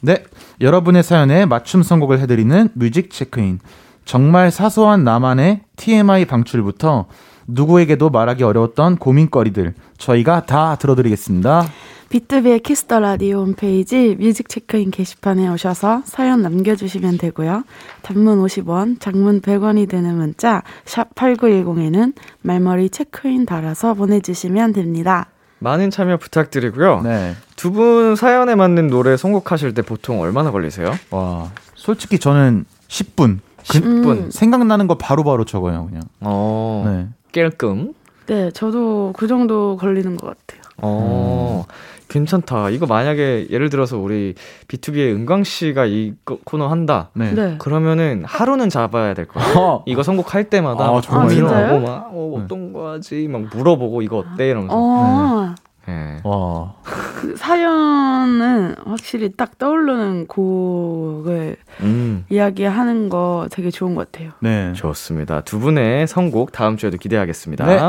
네, 0.00 0.22
여러분의 0.60 1.02
사연에 1.02 1.46
맞춤 1.46 1.82
선곡을 1.82 2.20
해드리는 2.20 2.68
뮤직 2.74 3.10
체크인. 3.10 3.60
정말 4.04 4.50
사소한 4.50 5.04
나만의 5.04 5.60
TMI 5.76 6.26
방출부터 6.26 7.06
누구에게도 7.48 8.10
말하기 8.10 8.44
어려웠던 8.44 8.96
고민거리들 8.98 9.74
저희가 9.96 10.44
다 10.46 10.76
들어드리겠습니다. 10.76 11.64
비투비의 12.10 12.60
Kiss 12.60 12.83
the 12.83 13.00
Radio 13.00 13.40
홈페이지 13.40 14.16
뮤직 14.18 14.48
체크인 14.48 14.90
게시판에 14.90 15.46
오셔서 15.48 16.02
사연 16.06 16.40
남겨주시면 16.42 17.18
되고요. 17.18 17.64
단문 18.02 18.40
50원, 18.42 18.98
장문 19.00 19.42
100원이 19.42 19.88
되는 19.88 20.14
문자 20.16 20.62
샵 20.86 21.14
8910에는 21.14 22.14
말머리 22.42 22.88
체크인 22.90 23.44
달아서 23.44 23.92
보내주시면 23.94 24.72
됩니다. 24.72 25.26
많은 25.58 25.90
참여 25.90 26.16
부탁드리고요. 26.18 27.00
네, 27.02 27.34
두 27.56 27.72
분 27.72 28.14
사연에 28.16 28.54
맞는 28.54 28.88
노래 28.88 29.16
선곡하실 29.16 29.74
때 29.74 29.82
보통 29.82 30.20
얼마나 30.20 30.50
걸리세요? 30.50 30.94
와 31.10 31.50
솔직히 31.74 32.18
저는 32.18 32.64
10분. 32.88 33.38
그, 33.68 33.80
10분. 33.80 34.30
생각나는 34.30 34.86
거 34.86 34.96
바로 34.96 35.24
바로 35.24 35.44
적어요 35.44 35.86
그냥. 35.90 36.04
어, 36.20 36.84
네. 36.86 37.08
깰끔. 37.38 37.94
네, 38.26 38.50
저도 38.50 39.12
그 39.16 39.26
정도 39.26 39.76
걸리는 39.76 40.16
것 40.16 40.26
같아요. 40.26 40.62
어, 40.80 41.64
괜찮다. 42.08 42.70
이거 42.70 42.86
만약에 42.86 43.48
예를 43.50 43.68
들어서 43.70 43.98
우리 43.98 44.34
B2B의 44.68 45.14
은광 45.14 45.44
씨가 45.44 45.86
이 45.86 46.14
거- 46.24 46.38
코너 46.44 46.68
한다. 46.68 47.10
네. 47.14 47.32
네. 47.32 47.56
그러면은 47.58 48.24
하루는 48.26 48.68
잡아야 48.70 49.14
될 49.14 49.26
거야. 49.26 49.44
어, 49.58 49.82
이거 49.86 50.02
선곡할 50.02 50.50
때마다 50.50 50.84
아, 50.84 51.00
정말요? 51.00 51.28
고민을 51.28 51.44
아, 51.46 51.48
진짜요? 51.48 51.66
하고 51.74 51.80
막 51.86 52.10
어, 52.12 52.34
어떤 52.36 52.72
거 52.72 52.90
하지 52.92 53.28
막 53.28 53.42
물어보고 53.54 54.02
이거 54.02 54.18
어때 54.18 54.48
이러면서. 54.50 54.74
어, 54.76 55.54
예. 55.88 56.20
와. 56.22 56.74
그 56.82 57.34
사연은 57.36 58.76
확실히 58.84 59.32
딱 59.36 59.58
떠오르는 59.58 60.26
곡을 60.26 61.56
음. 61.80 62.24
이야기하는 62.28 63.08
거 63.08 63.48
되게 63.50 63.70
좋은 63.70 63.94
것 63.94 64.12
같아요. 64.12 64.32
네. 64.40 64.72
좋습니다. 64.74 65.40
두 65.40 65.58
분의 65.58 66.06
선곡 66.06 66.52
다음 66.52 66.76
주에도 66.76 66.98
기대하겠습니다. 66.98 67.66
네. 67.66 67.80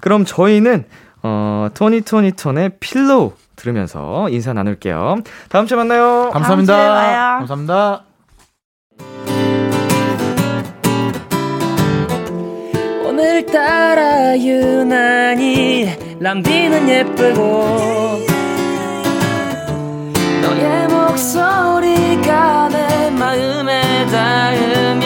그럼 0.00 0.24
저희는 0.24 0.84
어, 1.22 1.68
토니 1.74 2.02
토니 2.02 2.32
톤의 2.32 2.78
필로우 2.80 3.32
들으면서 3.56 4.28
인사 4.30 4.52
나눌게요. 4.52 5.16
다음 5.48 5.66
주에 5.66 5.76
만나요. 5.76 6.30
감사합니다. 6.32 6.76
다음 6.76 6.86
주에 6.86 6.88
봐요. 6.88 7.38
감사합니다. 7.38 8.04
오늘따라 13.06 14.36
유난히 14.38 16.03
람디는 16.24 16.88
예쁘고 16.88 18.24
너의 20.40 20.88
목소리가 20.88 22.68
내 22.70 23.10
마음에 23.10 24.06
닿으면 24.06 25.04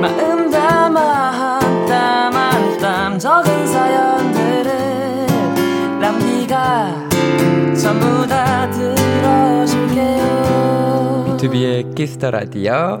마음 0.00 0.50
담아 0.50 1.00
한 1.30 1.86
땀 1.86 2.34
한 2.34 2.78
땀 2.80 3.16
적은 3.20 3.66
사연들을 3.68 4.70
람디가 6.00 7.08
전부 7.80 8.26
다 8.26 8.68
들어줄게요 8.72 10.16
비투비의 11.38 11.94
Kiss 11.94 12.16
the 12.16 12.32
Radio. 12.32 12.98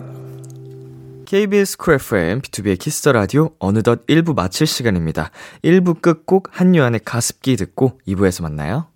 KBS 1.30 1.76
쿨 1.76 1.94
FM, 1.94 2.40
B2B의 2.40 2.76
키스터 2.76 3.12
라디오 3.12 3.50
어느덧 3.60 4.04
1부 4.08 4.34
마칠 4.34 4.66
시간입니다. 4.66 5.30
1부 5.62 6.02
끝곡 6.02 6.48
한요한의 6.50 7.02
가습기 7.04 7.54
듣고 7.54 8.00
2부에서 8.08 8.42
만나요. 8.42 8.88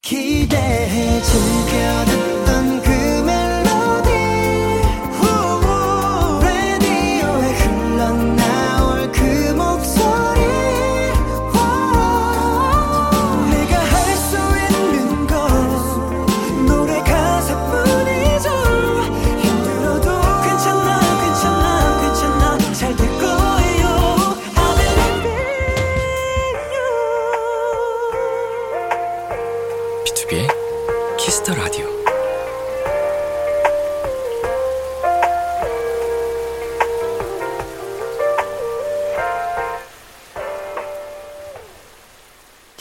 기대해 0.00 1.20
즐겨 1.20 1.91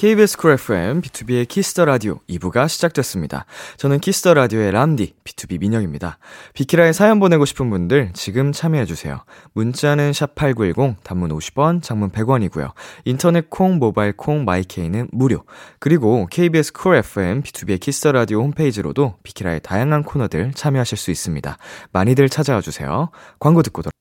KBS 0.01 0.35
쿨 0.37 0.53
FM, 0.53 1.01
B2B의 1.01 1.47
키스터 1.47 1.85
라디오 1.85 2.17
2부가 2.27 2.67
시작됐습니다. 2.67 3.45
저는 3.77 3.99
키스터 3.99 4.33
라디오의 4.33 4.71
람디, 4.71 5.13
B2B 5.23 5.59
민혁입니다. 5.59 6.17
비키라에 6.55 6.91
사연 6.91 7.19
보내고 7.19 7.45
싶은 7.45 7.69
분들 7.69 8.09
지금 8.15 8.51
참여해주세요. 8.51 9.23
문자는 9.53 10.09
샵8910, 10.09 10.95
단문 11.03 11.29
50원, 11.29 11.83
장문 11.83 12.09
100원이고요. 12.09 12.71
인터넷 13.05 13.47
콩, 13.51 13.77
모바일 13.77 14.13
콩, 14.13 14.43
마이케이는 14.43 15.09
무료. 15.11 15.43
그리고 15.77 16.25
KBS 16.31 16.73
쿨 16.73 16.95
FM, 16.95 17.43
B2B의 17.43 17.79
키스터 17.79 18.11
라디오 18.11 18.41
홈페이지로도 18.41 19.17
비키라의 19.21 19.59
다양한 19.59 20.01
코너들 20.01 20.53
참여하실 20.55 20.97
수 20.97 21.11
있습니다. 21.11 21.59
많이들 21.91 22.27
찾아와 22.27 22.61
주세요. 22.61 23.11
광고 23.39 23.61
듣고 23.61 23.83
돌아 23.83 23.91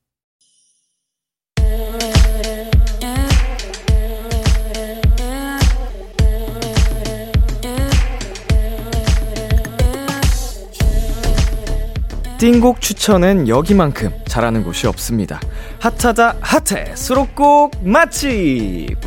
띵곡 12.41 12.81
추천은 12.81 13.47
여기만큼 13.47 14.09
잘하는 14.25 14.63
곳이 14.63 14.87
없습니다. 14.87 15.39
핫하다 15.79 16.37
핫해 16.41 16.95
수록곡 16.95 17.87
맛집. 17.87 18.97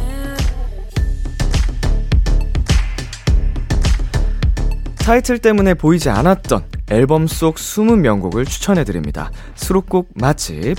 타이틀 4.95 5.39
때문에 5.39 5.75
보이지 5.75 6.11
않았던 6.11 6.65
앨범 6.93 7.27
속 7.27 7.59
숨은 7.59 8.03
명곡을 8.03 8.45
추천해드립니다. 8.45 9.33
수록곡 9.57 10.11
맛집. 10.15 10.77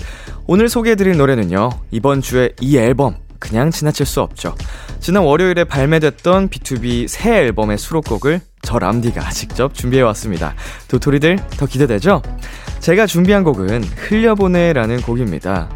오늘 0.47 0.69
소개해드릴 0.69 1.17
노래는요, 1.17 1.71
이번 1.91 2.21
주에 2.21 2.51
이 2.61 2.77
앨범, 2.77 3.17
그냥 3.37 3.69
지나칠 3.69 4.05
수 4.05 4.21
없죠. 4.21 4.55
지난 5.01 5.23
월요일에 5.23 5.65
발매됐던 5.65 6.47
B2B 6.47 7.09
새 7.09 7.35
앨범의 7.35 7.77
수록곡을 7.77 8.39
저 8.65 8.80
람디가 8.80 9.30
직접 9.30 9.73
준비해왔습니다. 9.73 10.56
도토리들 10.89 11.38
더 11.58 11.65
기대되죠? 11.65 12.21
제가 12.80 13.06
준비한 13.06 13.43
곡은 13.43 13.84
흘려보내라는 13.84 15.01
곡입니다. 15.01 15.69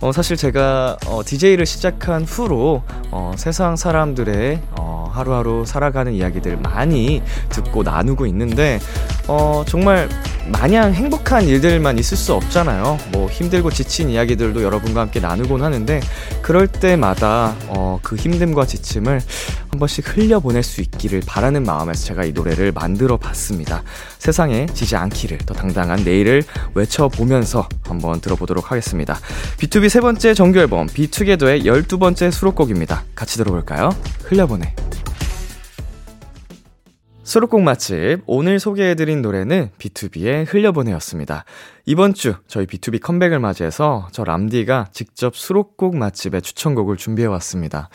어, 0.00 0.12
사실 0.12 0.36
제가 0.36 0.96
어, 1.06 1.22
DJ를 1.24 1.66
시작한 1.66 2.22
후로 2.22 2.82
어, 3.10 3.32
세상 3.36 3.74
사람들의 3.74 4.60
어, 4.78 5.10
하루하루 5.12 5.64
살아가는 5.66 6.12
이야기들 6.12 6.56
많이 6.58 7.22
듣고 7.48 7.82
나누고 7.82 8.26
있는데 8.26 8.78
어, 9.26 9.64
정말 9.66 10.08
마냥 10.52 10.94
행복한 10.94 11.44
일들만 11.44 11.98
있을 11.98 12.16
수 12.16 12.32
없잖아요. 12.32 12.98
뭐 13.12 13.28
힘들고 13.28 13.70
지친 13.70 14.08
이야기들도 14.08 14.62
여러분과 14.62 15.02
함께 15.02 15.20
나누곤 15.20 15.62
하는데 15.62 16.00
그럴 16.42 16.66
때마다 16.68 17.54
어, 17.66 17.98
그 18.02 18.16
힘듦과 18.16 18.66
지침을 18.66 19.20
한 19.70 19.78
번씩 19.78 20.16
흘려보낼 20.16 20.62
수 20.62 20.80
있기를 20.80 21.22
바라는 21.26 21.64
마음에서 21.64 22.06
제가 22.06 22.24
이 22.24 22.32
노래를 22.32 22.72
만들어 22.72 23.18
봤습니다. 23.18 23.82
세상에 24.18 24.66
지지 24.72 24.96
않기를 24.96 25.38
더 25.38 25.52
당당한 25.52 26.02
내일을 26.02 26.42
외쳐보면서 26.74 27.68
한번 27.84 28.20
들어보도록 28.20 28.70
하겠습니다. 28.70 29.18
B2B 29.58 29.87
세 29.88 30.00
번째 30.00 30.34
정규 30.34 30.58
앨범 30.58 30.86
비투게더의 30.86 31.62
12번째 31.62 32.30
수록곡입니다. 32.30 33.04
같이 33.14 33.38
들어볼까요? 33.38 33.90
흘려보내. 34.24 34.74
수록곡 37.22 37.62
맛집 37.62 38.22
오늘 38.26 38.58
소개해드린 38.58 39.22
노래는 39.22 39.70
B2B의 39.78 40.46
흘려보내였습니다. 40.46 41.44
이번 41.86 42.12
주 42.12 42.34
저희 42.48 42.66
B2B 42.66 43.00
컴백을 43.00 43.38
맞이해서 43.38 44.08
저 44.12 44.24
람디가 44.24 44.88
직접 44.92 45.36
수록곡 45.36 45.96
맛집의 45.96 46.42
추천곡을 46.42 46.96
준비해왔습니다. 46.96 47.88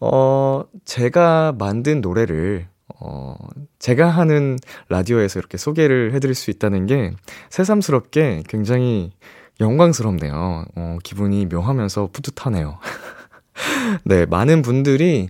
어, 0.00 0.64
제가 0.84 1.54
만든 1.58 2.00
노래를 2.00 2.68
어, 3.00 3.36
제가 3.78 4.08
하는 4.08 4.56
라디오에서 4.88 5.38
이렇게 5.38 5.58
소개를 5.58 6.14
해드릴 6.14 6.34
수 6.34 6.50
있다는 6.50 6.86
게 6.86 7.12
새삼스럽게 7.50 8.44
굉장히 8.48 9.12
영광스럽네요. 9.60 10.64
어, 10.76 10.98
기분이 11.02 11.46
묘하면서 11.46 12.10
뿌듯하네요. 12.12 12.78
네, 14.04 14.26
많은 14.26 14.62
분들이, 14.62 15.28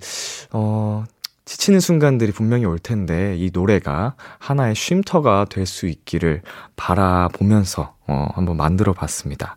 어, 0.53 1.05
지치는 1.47 1.81
순간들이 1.81 2.33
분명히 2.33 2.67
올 2.67 2.79
텐데 2.79 3.35
이 3.39 3.51
노래가 3.53 4.15
하나의 4.39 4.75
쉼터가 4.75 5.47
될 5.49 5.65
수 5.67 5.87
있기를 5.87 6.43
바라보면서 6.77 7.95
어, 8.07 8.29
한번 8.35 8.59
만들어 8.59 8.93
봤습니다. 8.93 9.57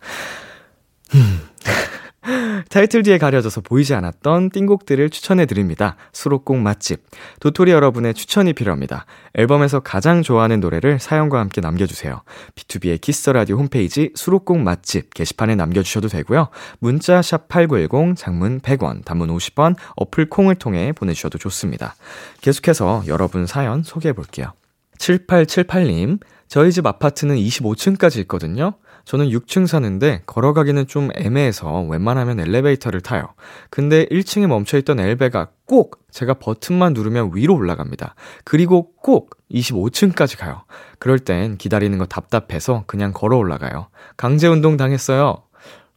타이틀 2.69 3.03
뒤에 3.03 3.17
가려져서 3.17 3.61
보이지 3.61 3.93
않았던 3.95 4.51
띵곡들을 4.51 5.09
추천해 5.09 5.45
드립니다. 5.45 5.95
수록곡 6.13 6.57
맛집. 6.57 7.03
도토리 7.39 7.71
여러분의 7.71 8.13
추천이 8.13 8.53
필요합니다. 8.53 9.05
앨범에서 9.33 9.79
가장 9.79 10.21
좋아하는 10.21 10.59
노래를 10.59 10.99
사연과 10.99 11.39
함께 11.39 11.61
남겨주세요. 11.61 12.21
B2B의 12.55 13.01
키스 13.01 13.29
라디오 13.31 13.57
홈페이지 13.57 14.11
수록곡 14.15 14.59
맛집 14.59 15.13
게시판에 15.13 15.55
남겨주셔도 15.55 16.07
되고요. 16.07 16.49
문자 16.79 17.21
샵 17.21 17.47
#8910 17.49 18.15
장문 18.15 18.61
100원, 18.61 19.03
단문 19.03 19.29
50원, 19.29 19.75
어플 19.95 20.29
콩을 20.29 20.55
통해 20.55 20.91
보내주셔도 20.91 21.37
좋습니다. 21.37 21.95
계속해서 22.41 23.03
여러분 23.07 23.47
사연 23.47 23.83
소개해 23.83 24.13
볼게요. 24.13 24.53
7878님, 24.99 26.19
저희 26.47 26.71
집 26.71 26.85
아파트는 26.85 27.35
25층까지 27.35 28.19
있거든요. 28.19 28.75
저는 29.05 29.29
6층 29.29 29.67
사는데 29.67 30.23
걸어가기는 30.25 30.87
좀 30.87 31.09
애매해서 31.15 31.81
웬만하면 31.83 32.39
엘리베이터를 32.39 33.01
타요. 33.01 33.33
근데 33.69 34.05
1층에 34.05 34.47
멈춰있던 34.47 34.99
엘베가 34.99 35.49
꼭 35.65 35.99
제가 36.11 36.35
버튼만 36.35 36.93
누르면 36.93 37.31
위로 37.33 37.55
올라갑니다. 37.55 38.15
그리고 38.43 38.93
꼭 38.95 39.37
25층까지 39.51 40.37
가요. 40.37 40.63
그럴 40.99 41.19
땐 41.19 41.57
기다리는 41.57 41.97
거 41.97 42.05
답답해서 42.05 42.83
그냥 42.87 43.11
걸어 43.13 43.37
올라가요. 43.37 43.87
강제 44.17 44.47
운동 44.47 44.77
당했어요. 44.77 45.43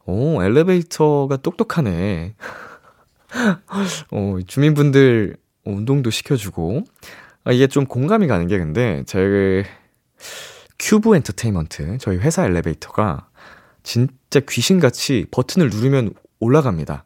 오, 0.05 0.43
엘리베이터가 0.43 1.37
똑똑하네. 1.37 2.35
어, 4.11 4.37
주민분들 4.45 5.37
운동도 5.65 6.09
시켜주고. 6.11 6.83
아, 7.43 7.51
이게 7.51 7.67
좀 7.67 7.85
공감이 7.85 8.27
가는 8.27 8.47
게 8.47 8.57
근데, 8.57 9.03
제, 9.05 9.63
큐브 10.79 11.15
엔터테인먼트, 11.15 11.97
저희 11.99 12.17
회사 12.17 12.45
엘리베이터가 12.45 13.27
진짜 13.83 14.39
귀신같이 14.47 15.25
버튼을 15.31 15.69
누르면 15.69 16.13
올라갑니다. 16.39 17.05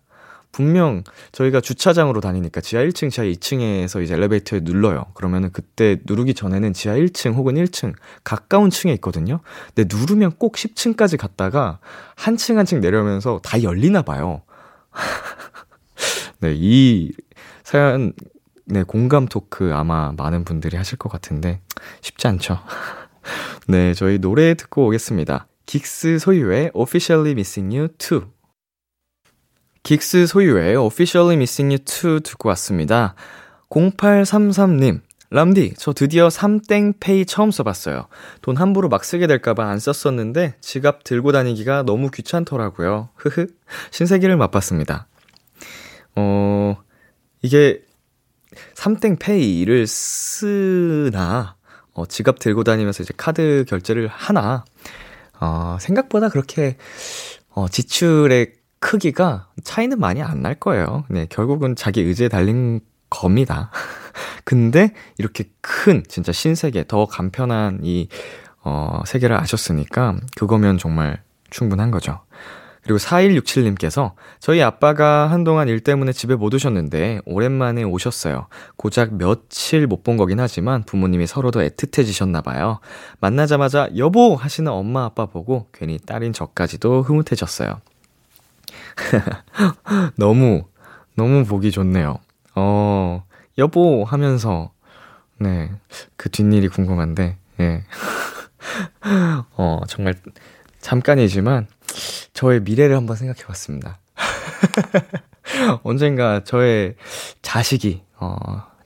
분명 0.51 1.03
저희가 1.32 1.62
주차장으로 1.62 2.21
다니니까 2.21 2.60
지하 2.62 2.84
1층, 2.84 3.12
지하 3.12 3.27
2층에서 3.27 4.03
이제 4.03 4.15
엘리베이터에 4.15 4.62
눌러요. 4.62 5.05
그러면은 5.13 5.51
그때 5.51 5.97
누르기 6.08 6.34
전에는 6.34 6.73
지하 6.73 6.95
1층 6.95 7.36
혹은 7.36 7.53
1층 7.55 7.93
가까운 8.23 8.71
층에 8.71 8.91
있거든요. 8.93 9.41
근데 9.75 9.95
누르면 9.95 10.32
꼭 10.39 10.55
10층까지 10.55 11.17
갔다가 11.19 11.79
한 12.15 12.36
층 12.38 12.58
한 12.58 12.65
층 12.65 12.79
내려오면서 12.82 13.39
다 13.43 13.62
열리나 13.62 14.01
봐요. 14.01 14.41
네, 16.41 16.53
이 16.55 17.12
사연 17.63 18.13
네, 18.65 18.84
공감 18.84 19.27
토크 19.27 19.73
아마 19.73 20.12
많은 20.17 20.45
분들이 20.45 20.77
하실 20.77 20.97
것 20.97 21.10
같은데 21.12 21.62
쉽지 22.01 22.27
않죠. 22.27 22.60
네, 23.67 23.93
저희 23.93 24.17
노래 24.17 24.53
듣고 24.53 24.87
오겠습니다. 24.87 25.47
긱스 25.65 26.19
소유의 26.19 26.71
Officially 26.73 27.31
Missing 27.31 27.75
You 27.75 27.87
2. 27.97 28.21
긱스 29.83 30.27
소유의 30.27 30.75
Officially 30.77 31.35
Missing 31.35 31.75
You 31.75 32.17
2 32.17 32.21
듣고 32.23 32.49
왔습니다. 32.49 33.15
0833님, 33.69 35.01
람디, 35.31 35.75
저 35.77 35.93
드디어 35.93 36.27
3땡페이 36.27 37.27
처음 37.27 37.51
써봤어요. 37.51 38.07
돈 38.41 38.57
함부로 38.57 38.89
막 38.89 39.05
쓰게 39.05 39.27
될까봐 39.27 39.69
안 39.69 39.77
썼었는데 39.77 40.55
지갑 40.59 41.03
들고 41.03 41.31
다니기가 41.31 41.83
너무 41.83 42.09
귀찮더라고요. 42.09 43.09
흐흐. 43.15 43.45
신세계를 43.91 44.37
맛봤습니다. 44.37 45.07
어, 46.15 46.77
이게 47.43 47.83
3땡페이를 48.73 49.85
쓰나, 49.85 51.57
어, 51.99 52.05
지갑 52.05 52.39
들고 52.39 52.63
다니면서 52.63 53.03
이제 53.03 53.13
카드 53.17 53.65
결제를 53.67 54.07
하나, 54.07 54.63
어, 55.41 55.77
생각보다 55.81 56.29
그렇게, 56.29 56.77
어, 57.49 57.67
지출의 57.67 58.53
크기가 58.79 59.49
차이는 59.63 59.99
많이 59.99 60.21
안 60.21 60.41
날 60.41 60.55
거예요. 60.55 61.03
네, 61.09 61.27
결국은 61.29 61.75
자기 61.75 62.01
의지에 62.01 62.29
달린 62.29 62.79
겁니다. 63.09 63.71
근데 64.45 64.93
이렇게 65.17 65.45
큰, 65.62 66.03
진짜 66.07 66.31
신세계, 66.31 66.85
더 66.88 67.05
간편한 67.05 67.79
이, 67.83 68.07
어, 68.63 69.01
세계를 69.05 69.35
아셨으니까, 69.35 70.15
그거면 70.38 70.77
정말 70.77 71.21
충분한 71.49 71.91
거죠. 71.91 72.21
그리고 72.83 72.97
4167님께서 72.97 74.13
저희 74.39 74.61
아빠가 74.61 75.29
한동안 75.29 75.67
일 75.67 75.79
때문에 75.81 76.11
집에 76.13 76.35
못 76.35 76.53
오셨는데 76.53 77.21
오랜만에 77.25 77.83
오셨어요. 77.83 78.47
고작 78.77 79.15
며칠 79.15 79.85
못 79.85 79.99
본 80.03 80.17
거긴 80.17 80.39
하지만 80.39 80.83
부모님이 80.83 81.27
서로도 81.27 81.61
애틋해지셨나 81.61 82.43
봐요. 82.43 82.79
만나자마자 83.19 83.89
여보! 83.97 84.35
하시는 84.35 84.71
엄마 84.71 85.03
아빠 85.03 85.25
보고 85.25 85.67
괜히 85.73 85.99
딸인 85.99 86.33
저까지도 86.33 87.01
흐뭇해졌어요. 87.03 87.81
너무, 90.15 90.63
너무 91.15 91.45
보기 91.45 91.71
좋네요. 91.71 92.17
어, 92.55 93.23
여보! 93.57 94.03
하면서, 94.05 94.71
네, 95.37 95.71
그 96.15 96.29
뒷일이 96.29 96.69
궁금한데, 96.69 97.37
예. 97.59 97.83
어, 99.57 99.81
정말 99.87 100.15
잠깐이지만 100.79 101.67
저의 102.34 102.62
미래를 102.62 102.95
한번 102.95 103.15
생각해 103.15 103.43
봤습니다. 103.45 103.99
언젠가 105.84 106.43
저의 106.43 106.95
자식이, 107.41 108.04
어, 108.17 108.36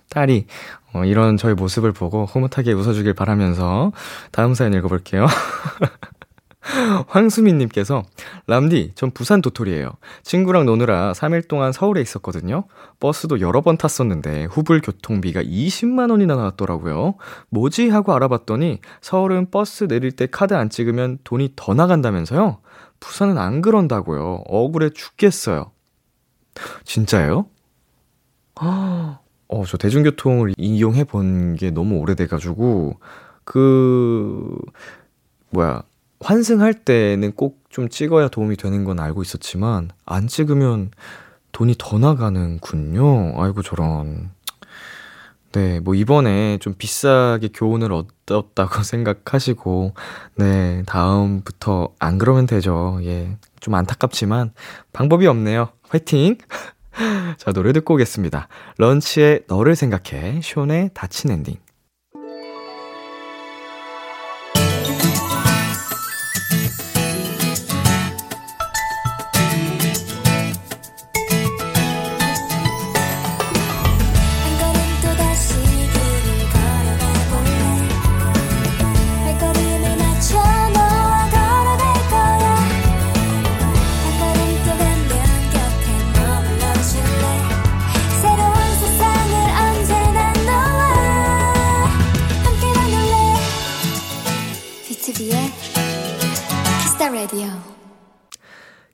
딸이, 0.10 0.48
어, 0.94 1.06
이런 1.06 1.38
저의 1.38 1.56
모습을 1.56 1.92
보고 1.92 2.26
흐뭇하게 2.26 2.74
웃어주길 2.74 3.14
바라면서 3.14 3.92
다음 4.32 4.54
사연 4.54 4.74
읽어볼게요. 4.74 5.28
황수민님께서, 7.08 8.04
람디, 8.48 8.94
전 8.96 9.12
부산 9.12 9.42
도토리예요. 9.42 9.92
친구랑 10.24 10.66
노느라 10.66 11.12
3일 11.12 11.48
동안 11.48 11.74
서울에 11.74 12.02
있었거든요. 12.02 12.64
버스도 13.00 13.42
여러 13.42 13.62
번 13.62 13.78
탔었는데 13.78 14.46
후불 14.46 14.82
교통비가 14.82 15.44
20만원이나 15.44 16.38
나왔더라고요. 16.38 17.16
뭐지? 17.50 17.90
하고 17.90 18.14
알아봤더니 18.14 18.80
서울은 19.02 19.52
버스 19.52 19.88
내릴 19.88 20.14
때 20.14 20.28
카드 20.32 20.54
안 20.54 20.70
찍으면 20.70 21.20
돈이 21.26 21.54
더 21.56 21.74
나간다면서요? 21.74 22.60
부산은 23.04 23.38
안 23.38 23.62
그런다고요. 23.62 24.44
억울해 24.48 24.90
죽겠어요. 24.90 25.72
진짜예요? 26.86 27.48
어, 29.50 29.64
저 29.68 29.78
대중교통을 29.78 30.54
이용해 30.58 31.04
본 31.06 31.56
게 31.58 31.70
너무 31.72 31.98
오래돼가지고, 32.00 33.00
그, 33.46 34.58
뭐야, 35.52 35.84
환승할 36.22 36.74
때는 36.86 37.34
꼭 37.34 37.62
좀 37.74 37.90
찍어야 37.90 38.28
도움이 38.28 38.56
되는 38.58 38.84
건 38.84 39.00
알고 39.00 39.24
있었지만, 39.24 39.90
안 40.06 40.28
찍으면 40.28 40.92
돈이 41.54 41.76
더 41.80 41.98
나가는군요. 42.00 43.34
아이고, 43.42 43.64
저런. 43.64 44.33
네, 45.54 45.80
뭐 45.80 45.94
이번에 45.94 46.58
좀 46.58 46.74
비싸게 46.76 47.50
교훈을 47.54 47.92
얻었다고 47.94 48.82
생각하시고, 48.84 49.94
네, 50.36 50.84
다음부터 50.88 51.94
안 52.00 52.18
그러면 52.18 52.48
되죠. 52.48 53.00
예. 53.04 53.38
좀 53.60 53.76
안타깝지만 53.76 54.52
방법이 54.92 55.28
없네요. 55.28 55.70
화이팅! 55.88 56.38
자, 57.38 57.52
노래 57.52 57.72
듣고 57.72 57.94
오겠습니다. 57.94 58.48
런치의 58.78 59.44
너를 59.48 59.76
생각해, 59.76 60.42
쇼의 60.42 60.90
다친 60.96 61.30
엔딩. 61.32 61.58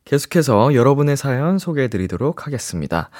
계속해서 0.09 0.73
여러분의 0.73 1.15
사연 1.15 1.59
소개해 1.59 1.87
드리도록 1.87 2.47
하겠습니다. 2.47 3.11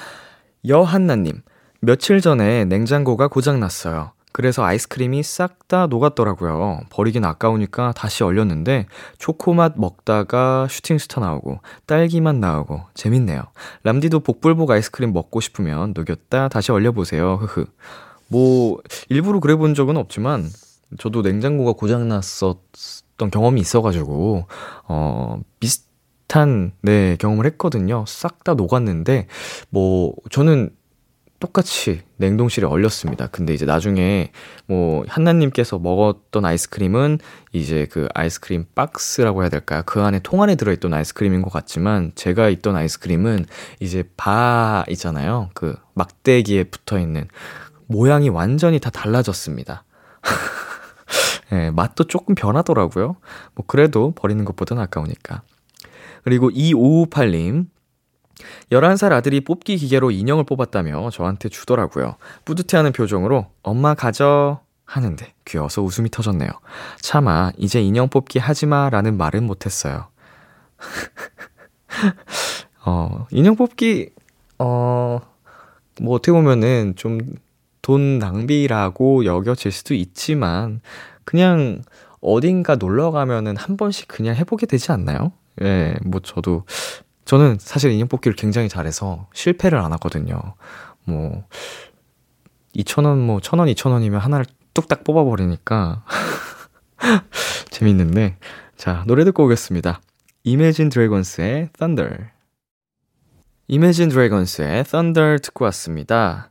여한나님, 0.66 1.40
며칠 1.80 2.20
전에 2.20 2.64
냉장고가 2.64 3.28
고장났어요. 3.28 4.10
그래서 4.32 4.64
아이스크림이 4.64 5.22
싹 5.22 5.68
다 5.68 5.86
녹았더라고요. 5.86 6.80
버리긴 6.90 7.24
아까우니까 7.24 7.92
다시 7.92 8.24
얼렸는데, 8.24 8.86
초코맛 9.18 9.74
먹다가 9.76 10.66
슈팅스타 10.68 11.20
나오고, 11.20 11.60
딸기맛 11.86 12.34
나오고, 12.34 12.80
재밌네요. 12.94 13.44
람디도 13.84 14.18
복불복 14.18 14.72
아이스크림 14.72 15.12
먹고 15.12 15.38
싶으면 15.40 15.92
녹였다 15.94 16.48
다시 16.48 16.72
얼려보세요. 16.72 17.36
흐흐. 17.36 17.66
뭐, 18.26 18.80
일부러 19.08 19.38
그래 19.38 19.54
본 19.54 19.74
적은 19.74 19.96
없지만, 19.96 20.48
저도 20.98 21.22
냉장고가 21.22 21.74
고장났었던 21.74 23.30
경험이 23.30 23.60
있어가지고, 23.60 24.48
어, 24.88 25.40
비슷, 25.60 25.89
비슷한 26.30 26.72
네 26.82 27.16
경험을 27.18 27.44
했거든요. 27.46 28.04
싹 28.06 28.44
다 28.44 28.54
녹았는데 28.54 29.26
뭐 29.68 30.14
저는 30.30 30.70
똑같이 31.40 32.02
냉동실에 32.16 32.66
얼렸습니다. 32.66 33.26
근데 33.26 33.52
이제 33.52 33.66
나중에 33.66 34.30
뭐 34.66 35.04
한나님께서 35.08 35.78
먹었던 35.78 36.44
아이스크림은 36.44 37.18
이제 37.52 37.86
그 37.90 38.08
아이스크림 38.14 38.66
박스라고 38.74 39.42
해야 39.42 39.50
될까요? 39.50 39.82
그 39.84 40.00
안에 40.00 40.20
통 40.22 40.42
안에 40.42 40.54
들어있던 40.54 40.94
아이스크림인 40.94 41.42
것 41.42 41.52
같지만 41.52 42.12
제가 42.14 42.48
있던 42.48 42.76
아이스크림은 42.76 43.44
이제 43.80 44.04
바 44.16 44.84
있잖아요. 44.88 45.50
그 45.54 45.76
막대기에 45.94 46.64
붙어 46.64 46.98
있는 46.98 47.28
모양이 47.86 48.28
완전히 48.28 48.78
다 48.78 48.88
달라졌습니다. 48.90 49.84
예, 51.52 51.70
맛도 51.70 52.04
조금 52.04 52.34
변하더라고요. 52.34 53.16
뭐 53.54 53.64
그래도 53.66 54.12
버리는 54.14 54.44
것보다는 54.44 54.82
아까우니까. 54.84 55.42
그리고 56.22 56.50
2558님. 56.50 57.66
11살 58.72 59.12
아들이 59.12 59.42
뽑기 59.42 59.76
기계로 59.76 60.10
인형을 60.10 60.44
뽑았다며 60.44 61.10
저한테 61.10 61.50
주더라고요. 61.50 62.16
뿌듯해하는 62.46 62.92
표정으로 62.92 63.46
엄마 63.62 63.94
가져 63.94 64.60
하는데 64.86 65.34
귀여워서 65.44 65.82
웃음이 65.82 66.10
터졌네요. 66.10 66.48
차마 67.00 67.52
이제 67.58 67.82
인형 67.82 68.08
뽑기 68.08 68.38
하지마 68.38 68.90
라는 68.90 69.18
말은 69.18 69.46
못했어요. 69.46 70.08
어, 72.86 73.26
인형 73.30 73.56
뽑기, 73.56 74.10
어, 74.58 75.20
뭐 76.00 76.14
어떻게 76.14 76.32
보면은 76.32 76.94
좀 76.96 77.36
돈 77.82 78.18
낭비라고 78.18 79.24
여겨질 79.24 79.72
수도 79.72 79.94
있지만 79.94 80.80
그냥 81.24 81.82
어딘가 82.20 82.76
놀러 82.76 83.10
가면은 83.10 83.56
한 83.56 83.76
번씩 83.76 84.08
그냥 84.08 84.36
해보게 84.36 84.66
되지 84.66 84.92
않나요? 84.92 85.32
예, 85.62 85.94
뭐 86.04 86.20
저도 86.20 86.64
저는 87.24 87.58
사실 87.60 87.92
인형 87.92 88.08
뽑기를 88.08 88.34
굉장히 88.36 88.68
잘해서 88.68 89.28
실패를 89.34 89.78
안 89.78 89.92
하거든요. 89.94 90.40
뭐 91.04 91.44
2,000원 92.74 93.18
뭐 93.18 93.38
1,000원 93.38 93.72
2,000원이면 93.74 94.18
하나를 94.18 94.46
뚝딱 94.74 95.04
뽑아 95.04 95.24
버리니까 95.24 96.04
재밌는데 97.70 98.36
자, 98.80 99.04
노래 99.06 99.24
듣고 99.24 99.44
오겠습니다. 99.44 100.00
Imagine 100.46 100.88
Dragons의 100.88 101.68
Thunder. 101.78 102.30
Imagine 103.68 104.10
Dragons의 104.10 104.84
Thunder 104.84 105.38
듣고 105.38 105.66
왔습니다. 105.66 106.50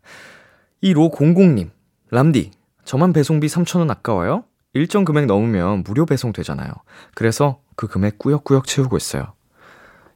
1500님, 0.83 1.71
람디, 2.11 2.51
저만 2.85 3.13
배송비 3.13 3.47
3,000원 3.47 3.89
아까워요? 3.89 4.43
일정 4.73 5.05
금액 5.05 5.25
넘으면 5.25 5.81
무료 5.83 6.05
배송 6.05 6.31
되잖아요. 6.31 6.71
그래서 7.15 7.61
그 7.79 7.87
금액 7.87 8.17
꾸역꾸역 8.19 8.67
채우고 8.67 8.97
있어요. 8.97 9.31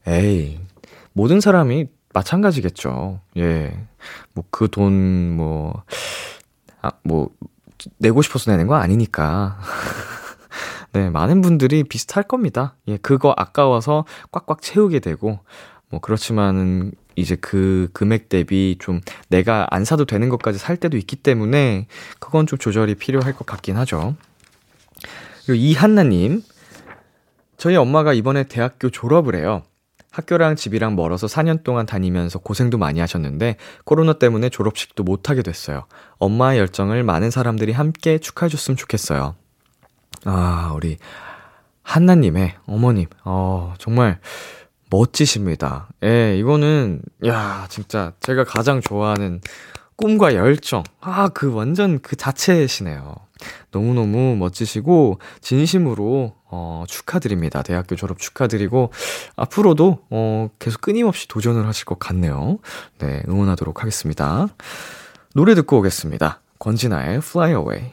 에이, 0.05 0.59
모든 1.14 1.39
사람이 1.39 1.88
마찬가지겠죠. 2.14 3.22
예. 3.38 3.88
뭐, 4.34 4.43
그 4.49 4.68
돈, 4.70 5.32
뭐, 5.38 5.84
아, 6.82 6.91
뭐, 7.05 7.30
내고 7.99 8.22
싶어서 8.22 8.51
내는 8.51 8.68
거 8.68 8.76
아니니까. 8.76 9.61
네, 10.91 11.09
많은 11.09 11.39
분들이 11.39 11.86
비슷할 11.86 12.24
겁니다. 12.24 12.76
예, 12.89 12.97
그거 12.97 13.34
아까워서 13.38 14.03
꽉꽉 14.34 14.61
채우게 14.61 14.99
되고, 14.99 15.39
뭐, 15.88 16.01
그렇지만은, 16.01 16.91
이제 17.16 17.38
그 17.38 17.88
금액 17.93 18.28
대비 18.28 18.76
좀 18.78 18.99
내가 19.30 19.68
안 19.70 19.86
사도 19.86 20.03
되는 20.03 20.28
것까지 20.28 20.59
살 20.59 20.76
때도 20.76 20.97
있기 20.97 21.16
때문에, 21.16 21.88
그건 22.20 22.45
좀 22.45 22.59
조절이 22.59 22.95
필요할 22.95 23.32
것 23.32 23.45
같긴 23.45 23.78
하죠. 23.78 24.18
그리고 25.45 25.55
이한나님, 25.55 26.41
저희 27.64 27.78
엄마가 27.78 28.11
이번에 28.11 28.43
대학교 28.43 28.89
졸업을 28.89 29.36
해요. 29.36 29.64
학교랑 30.11 30.57
집이랑 30.57 30.97
멀어서 30.97 31.28
4년 31.28 31.64
동안 31.64 31.86
다니면서 31.86 32.39
고생도 32.39 32.78
많이 32.78 32.99
하셨는데 32.99 33.55
코로나 33.86 34.11
때문에 34.11 34.49
졸업식도 34.49 35.05
못 35.05 35.30
하게 35.30 35.43
됐어요. 35.43 35.86
엄마의 36.18 36.59
열정을 36.59 37.03
많은 37.03 37.32
사람들이 37.32 37.72
함께 37.72 38.18
축하해 38.18 38.49
줬으면 38.49 38.76
좋겠어요. 38.76 39.36
아, 40.26 40.74
우리 40.76 40.97
한나님의 41.84 42.55
어머님, 42.68 43.05
어, 43.24 43.76
정말 43.78 44.20
멋지십니다. 44.89 45.88
예, 46.03 46.38
이거는, 46.38 47.01
야, 47.26 47.68
진짜 47.70 48.11
제가 48.20 48.43
가장 48.43 48.82
좋아하는 48.82 49.39
꿈과 49.96 50.36
열정. 50.36 50.84
아, 51.02 51.30
그 51.30 51.54
완전 51.54 52.00
그 52.00 52.16
자체시네요. 52.16 53.16
너무너무 53.72 54.36
멋지시고, 54.38 55.20
진심으로, 55.41 56.36
어, 56.46 56.84
축하드립니다. 56.88 57.62
대학교 57.62 57.96
졸업 57.96 58.20
축하드리고, 58.20 58.91
앞으로도, 59.36 60.06
어, 60.10 60.50
계속 60.60 60.82
끊임없이 60.82 61.28
도전을 61.28 61.68
하실 61.68 61.86
것 61.86 62.00
같네요. 62.00 62.60
네, 63.00 63.24
응원하도록 63.28 63.82
하겠습니다. 63.82 64.48
노래 65.36 65.56
듣고 65.56 65.80
오겠습니다. 65.80 66.41
권진아의 66.60 67.18
Fly 67.18 67.52
Away. 67.52 67.91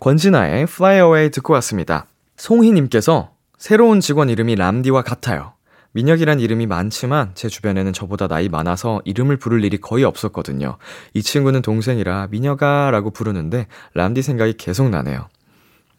권진아의 0.00 0.62
Fly 0.64 0.96
Away 0.96 1.30
듣고 1.30 1.54
왔습니다. 1.54 2.06
송희님께서 2.36 3.30
새로운 3.56 4.00
직원 4.00 4.28
이름이 4.28 4.56
람디와 4.56 5.02
같아요. 5.02 5.53
민혁이란 5.94 6.40
이름이 6.40 6.66
많지만 6.66 7.30
제 7.34 7.48
주변에는 7.48 7.92
저보다 7.92 8.26
나이 8.28 8.48
많아서 8.48 9.00
이름을 9.04 9.36
부를 9.36 9.64
일이 9.64 9.78
거의 9.78 10.04
없었거든요. 10.04 10.76
이 11.14 11.22
친구는 11.22 11.62
동생이라 11.62 12.28
민혁아 12.30 12.90
라고 12.90 13.10
부르는데 13.10 13.68
람디 13.94 14.22
생각이 14.22 14.54
계속 14.58 14.90
나네요. 14.90 15.28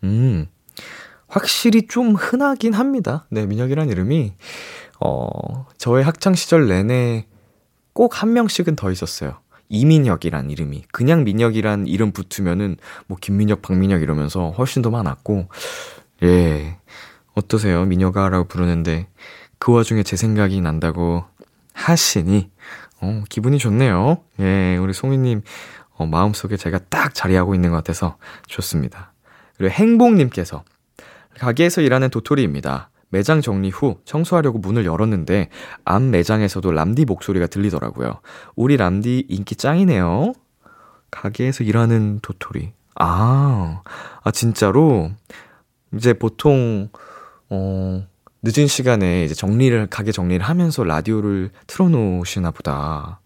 음, 0.03 0.47
확실히 1.27 1.87
좀 1.87 2.15
흔하긴 2.15 2.73
합니다. 2.73 3.25
네, 3.31 3.45
민혁이란 3.45 3.89
이름이, 3.89 4.33
어, 4.99 5.65
저의 5.77 6.03
학창시절 6.03 6.67
내내 6.67 7.27
꼭 7.93 8.21
한 8.21 8.33
명씩은 8.33 8.75
더 8.75 8.91
있었어요. 8.91 9.39
이민혁이란 9.69 10.51
이름이. 10.51 10.83
그냥 10.91 11.23
민혁이란 11.23 11.87
이름 11.87 12.11
붙으면은 12.11 12.75
뭐 13.07 13.17
김민혁, 13.19 13.61
박민혁 13.61 14.01
이러면서 14.01 14.51
훨씬 14.51 14.81
더 14.81 14.89
많았고, 14.91 15.47
예. 16.23 16.77
어떠세요? 17.33 17.83
민혁아라고 17.85 18.47
부르는데 18.47 19.07
그 19.59 19.73
와중에 19.73 20.03
제 20.03 20.15
생각이 20.15 20.59
난다고 20.61 21.25
하시니 21.73 22.49
어, 23.01 23.23
기분이 23.29 23.57
좋네요. 23.57 24.17
예, 24.39 24.77
우리 24.77 24.93
송이님 24.93 25.41
어, 25.97 26.05
마음속에 26.05 26.57
제가 26.57 26.79
딱 26.89 27.13
자리하고 27.13 27.55
있는 27.55 27.71
것 27.71 27.77
같아서 27.77 28.17
좋습니다. 28.47 29.13
그리고 29.57 29.71
행복님께서 29.71 30.63
가게에서 31.39 31.81
일하는 31.81 32.09
도토리입니다. 32.09 32.89
매장 33.09 33.41
정리 33.41 33.69
후 33.69 33.99
청소하려고 34.03 34.57
문을 34.57 34.85
열었는데 34.85 35.49
앞 35.85 36.01
매장에서도 36.01 36.71
람디 36.71 37.05
목소리가 37.05 37.47
들리더라고요. 37.47 38.19
우리 38.55 38.77
람디 38.77 39.27
인기 39.29 39.55
짱이네요. 39.55 40.33
가게에서 41.11 41.63
일하는 41.63 42.19
도토리. 42.21 42.73
아, 42.95 43.81
아, 44.23 44.31
진짜로? 44.31 45.11
이제 45.93 46.13
보통, 46.13 46.89
어, 47.49 48.05
늦은 48.47 48.67
시간에 48.67 49.23
이제 49.23 49.33
정리를, 49.33 49.87
가게 49.87 50.11
정리를 50.11 50.45
하면서 50.45 50.83
라디오를 50.83 51.49
틀어놓으시나 51.65 52.51
보다. 52.51 53.19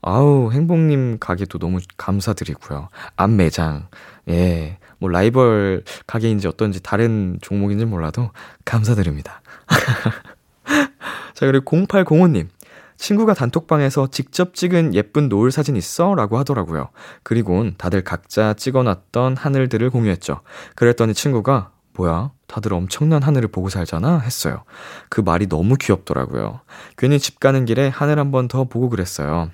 아우, 0.00 0.50
행복님 0.50 1.18
가게도 1.20 1.58
너무 1.58 1.78
감사드리고요. 1.98 2.88
앞 3.16 3.30
매장, 3.30 3.88
예, 4.30 4.78
뭐 4.96 5.10
라이벌 5.10 5.84
가게인지 6.06 6.48
어떤지 6.48 6.82
다른 6.82 7.38
종목인지 7.42 7.84
몰라도 7.84 8.30
감사드립니다. 8.64 9.42
자, 11.34 11.44
그리고 11.44 11.76
0805님. 11.86 12.48
친구가 12.96 13.34
단톡방에서 13.34 14.08
직접 14.10 14.54
찍은 14.54 14.94
예쁜 14.94 15.28
노을 15.28 15.50
사진 15.50 15.76
있어? 15.76 16.14
라고 16.14 16.38
하더라고요. 16.38 16.88
그리곤 17.24 17.74
다들 17.76 18.04
각자 18.04 18.54
찍어놨던 18.54 19.36
하늘들을 19.36 19.90
공유했죠. 19.90 20.40
그랬더니 20.76 21.12
친구가, 21.12 21.71
뭐야? 21.94 22.30
다들 22.46 22.72
엄청난 22.74 23.22
하늘을 23.22 23.48
보고 23.48 23.68
살잖아? 23.68 24.18
했어요. 24.20 24.64
그 25.08 25.20
말이 25.20 25.46
너무 25.48 25.76
귀엽더라고요. 25.76 26.60
괜히 26.96 27.18
집 27.18 27.40
가는 27.40 27.64
길에 27.64 27.88
하늘 27.88 28.18
한 28.18 28.30
번 28.30 28.48
더 28.48 28.64
보고 28.64 28.88
그랬어요. 28.88 29.50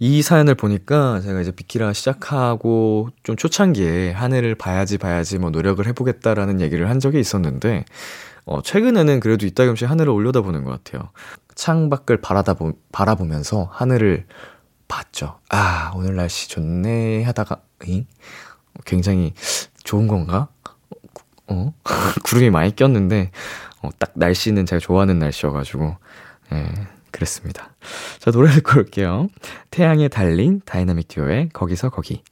이 0.00 0.22
사연을 0.22 0.56
보니까 0.56 1.20
제가 1.20 1.40
이제 1.40 1.52
비키라 1.52 1.92
시작하고 1.92 3.08
좀 3.22 3.36
초창기에 3.36 4.10
하늘을 4.12 4.56
봐야지 4.56 4.98
봐야지 4.98 5.38
뭐 5.38 5.50
노력을 5.50 5.86
해보겠다라는 5.86 6.60
얘기를 6.60 6.90
한 6.90 6.98
적이 7.00 7.20
있었는데, 7.20 7.84
어, 8.46 8.60
최근에는 8.62 9.20
그래도 9.20 9.46
이따금씩 9.46 9.88
하늘을 9.88 10.10
올려다보는 10.12 10.64
것 10.64 10.70
같아요. 10.84 11.10
창밖을 11.54 12.20
바라다 12.20 12.54
보, 12.54 12.72
바라보면서 12.92 13.68
하늘을 13.72 14.26
봤죠. 14.88 15.38
아, 15.50 15.92
오늘 15.94 16.16
날씨 16.16 16.48
좋네 16.48 17.22
하다가, 17.24 17.60
잉? 17.86 18.06
굉장히 18.84 19.32
좋은 19.84 20.08
건가? 20.08 20.48
어? 21.48 21.72
구름이 22.24 22.50
많이 22.50 22.74
꼈는데, 22.74 23.30
어, 23.82 23.90
딱 23.98 24.12
날씨는 24.14 24.66
제가 24.66 24.80
좋아하는 24.80 25.18
날씨여가지고, 25.18 25.96
예, 26.52 26.72
그랬습니다. 27.10 27.74
자, 28.18 28.30
노래 28.30 28.50
듣고 28.50 28.80
올게요. 28.80 29.28
태양의 29.70 30.08
Darling 30.08 30.60
다이나믹 30.64 31.08
듀오의 31.08 31.50
거기서 31.52 31.90
거기. 31.90 32.22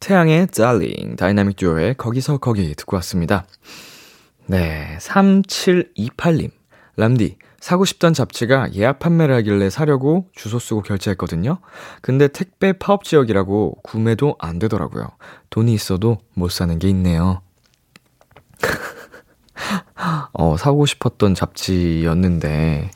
태양의 0.00 0.48
Darling 0.48 1.14
다이나믹 1.16 1.56
듀오의 1.56 1.94
거기서 1.96 2.38
거기 2.38 2.74
듣고 2.74 2.96
왔습니다. 2.96 3.46
네, 4.46 4.98
3728님. 5.00 6.50
람디, 6.96 7.36
사고 7.60 7.84
싶던 7.84 8.12
잡지가 8.12 8.74
예약 8.74 8.98
판매를 8.98 9.34
하길래 9.36 9.70
사려고 9.70 10.26
주소 10.34 10.58
쓰고 10.58 10.82
결제했거든요. 10.82 11.58
근데 12.02 12.26
택배 12.26 12.72
파업 12.72 13.04
지역이라고 13.04 13.76
구매도 13.84 14.34
안 14.40 14.58
되더라고요. 14.58 15.06
돈이 15.50 15.72
있어도 15.72 16.18
못 16.34 16.50
사는 16.50 16.76
게 16.80 16.88
있네요. 16.88 17.40
어, 20.42 20.56
사고 20.56 20.86
싶었던 20.86 21.36
잡지였는데, 21.36 22.90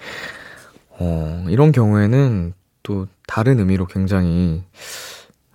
어, 0.98 1.46
이런 1.48 1.70
경우에는 1.70 2.54
또 2.82 3.06
다른 3.28 3.60
의미로 3.60 3.86
굉장히 3.86 4.64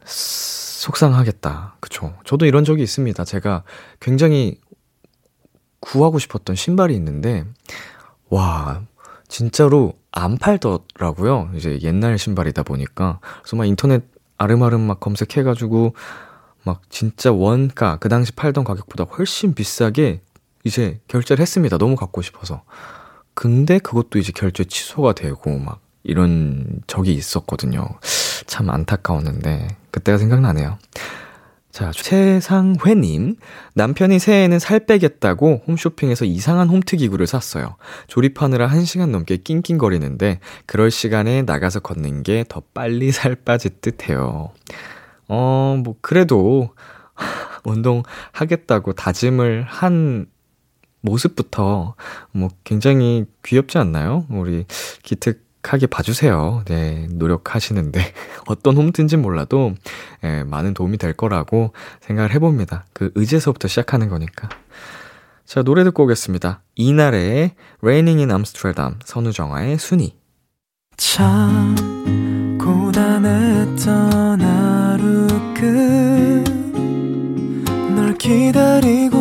속상하겠다. 0.05 1.75
그쵸. 1.81 2.13
저도 2.23 2.45
이런 2.45 2.63
적이 2.63 2.83
있습니다. 2.83 3.25
제가 3.25 3.63
굉장히 3.99 4.61
구하고 5.81 6.17
싶었던 6.17 6.55
신발이 6.55 6.95
있는데, 6.95 7.43
와, 8.29 8.83
진짜로 9.27 9.91
안 10.13 10.37
팔더라고요. 10.37 11.51
이제 11.55 11.77
옛날 11.81 12.17
신발이다 12.17 12.63
보니까. 12.63 13.19
그래서 13.41 13.57
막 13.57 13.65
인터넷 13.65 14.01
아름아름 14.37 14.79
막 14.79 15.01
검색해가지고, 15.01 15.93
막 16.63 16.83
진짜 16.89 17.33
원가, 17.33 17.97
그 17.97 18.07
당시 18.07 18.31
팔던 18.31 18.63
가격보다 18.63 19.03
훨씬 19.03 19.53
비싸게 19.53 20.21
이제 20.63 20.99
결제를 21.07 21.41
했습니다. 21.41 21.77
너무 21.77 21.95
갖고 21.95 22.21
싶어서. 22.21 22.63
근데 23.33 23.79
그것도 23.79 24.19
이제 24.19 24.31
결제 24.35 24.63
취소가 24.63 25.13
되고 25.13 25.57
막 25.57 25.79
이런 26.03 26.81
적이 26.87 27.13
있었거든요. 27.13 27.87
참 28.47 28.69
안타까웠는데, 28.69 29.67
그때가 29.91 30.17
생각나네요. 30.17 30.77
자, 31.71 31.91
최상회님. 31.93 33.37
남편이 33.75 34.19
새해에는 34.19 34.59
살 34.59 34.81
빼겠다고 34.85 35.63
홈쇼핑에서 35.67 36.25
이상한 36.25 36.67
홈트 36.67 36.97
기구를 36.97 37.27
샀어요. 37.27 37.77
조립하느라 38.07 38.67
1시간 38.67 39.11
넘게 39.11 39.37
낑낑거리는데, 39.37 40.39
그럴 40.65 40.91
시간에 40.91 41.43
나가서 41.43 41.79
걷는 41.79 42.23
게 42.23 42.43
더 42.49 42.61
빨리 42.73 43.11
살 43.13 43.35
빠질 43.35 43.71
듯 43.79 44.09
해요. 44.09 44.49
어, 45.29 45.79
뭐, 45.81 45.95
그래도, 46.01 46.75
운동하겠다고 47.63 48.93
다짐을 48.93 49.63
한 49.67 50.25
모습부터, 51.01 51.95
뭐, 52.31 52.49
굉장히 52.63 53.25
귀엽지 53.43 53.77
않나요? 53.77 54.25
우리 54.29 54.65
기특하게 55.03 55.87
봐주세요. 55.87 56.63
네, 56.65 57.07
노력하시는데. 57.11 57.99
어떤 58.47 58.77
홈트인진 58.77 59.21
몰라도, 59.21 59.73
예, 60.23 60.43
많은 60.43 60.73
도움이 60.73 60.97
될 60.97 61.13
거라고 61.13 61.73
생각을 62.01 62.33
해봅니다. 62.33 62.85
그 62.93 63.11
의지에서부터 63.15 63.67
시작하는 63.67 64.09
거니까. 64.09 64.49
자, 65.45 65.63
노래 65.63 65.83
듣고 65.83 66.03
오겠습니다. 66.03 66.61
이날의 66.75 67.55
Raining 67.81 68.19
in 68.19 68.31
Amsterdam, 68.31 68.95
선우정아의 69.03 69.77
순위. 69.79 70.15
참 70.97 71.75
고단했던 72.59 74.41
하루 74.41 75.27
끝 75.53 76.61
널 77.95 78.17
기다리고 78.17 79.20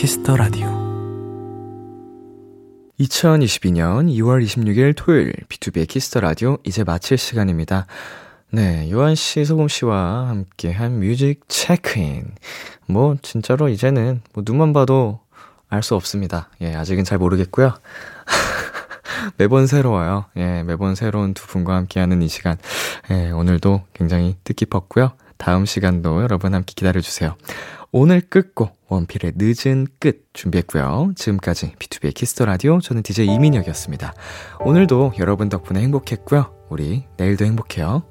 Kiss 0.00 0.19
the 0.19 0.34
Radio 0.34 0.66
2022년 2.98 4.08
2월 4.08 4.42
26일 4.42 4.94
토요일 4.96 5.34
B2B의 5.50 5.86
키스터 5.86 6.20
라디오 6.20 6.56
이제 6.64 6.84
마칠 6.84 7.18
시간입니다. 7.18 7.84
네, 8.50 8.90
요한 8.90 9.14
씨, 9.14 9.44
소금 9.44 9.68
씨와 9.68 10.28
함께 10.28 10.72
한 10.72 11.00
뮤직 11.00 11.40
체크인. 11.48 12.32
뭐 12.86 13.16
진짜로 13.20 13.68
이제는 13.68 14.22
뭐 14.32 14.42
눈만 14.46 14.72
봐도 14.72 15.20
알 15.68 15.82
수 15.82 15.94
없습니다. 15.96 16.48
예, 16.62 16.74
아직은 16.74 17.04
잘 17.04 17.18
모르겠고요. 17.18 17.74
매번 19.36 19.66
새로워요. 19.66 20.24
예, 20.38 20.62
매번 20.62 20.94
새로운 20.94 21.34
두 21.34 21.46
분과 21.46 21.76
함께하는 21.76 22.22
이 22.22 22.28
시간. 22.28 22.56
예, 23.10 23.32
오늘도 23.32 23.82
굉장히 23.92 24.38
뜻깊었고요. 24.44 25.12
다음 25.36 25.66
시간도 25.66 26.22
여러분 26.22 26.54
함께 26.54 26.72
기다려 26.74 27.02
주세요. 27.02 27.36
오늘 27.92 28.20
끝곡 28.20 28.78
원필의 28.88 29.32
늦은 29.36 29.86
끝 29.98 30.28
준비했고요. 30.32 31.12
지금까지 31.16 31.72
B2B의 31.78 32.14
키스터 32.14 32.44
라디오 32.44 32.80
저는 32.80 33.02
DJ 33.02 33.26
이민혁이었습니다. 33.34 34.14
오늘도 34.60 35.14
여러분 35.18 35.48
덕분에 35.48 35.80
행복했고요. 35.80 36.54
우리 36.70 37.04
내일도 37.16 37.44
행복해요. 37.44 38.04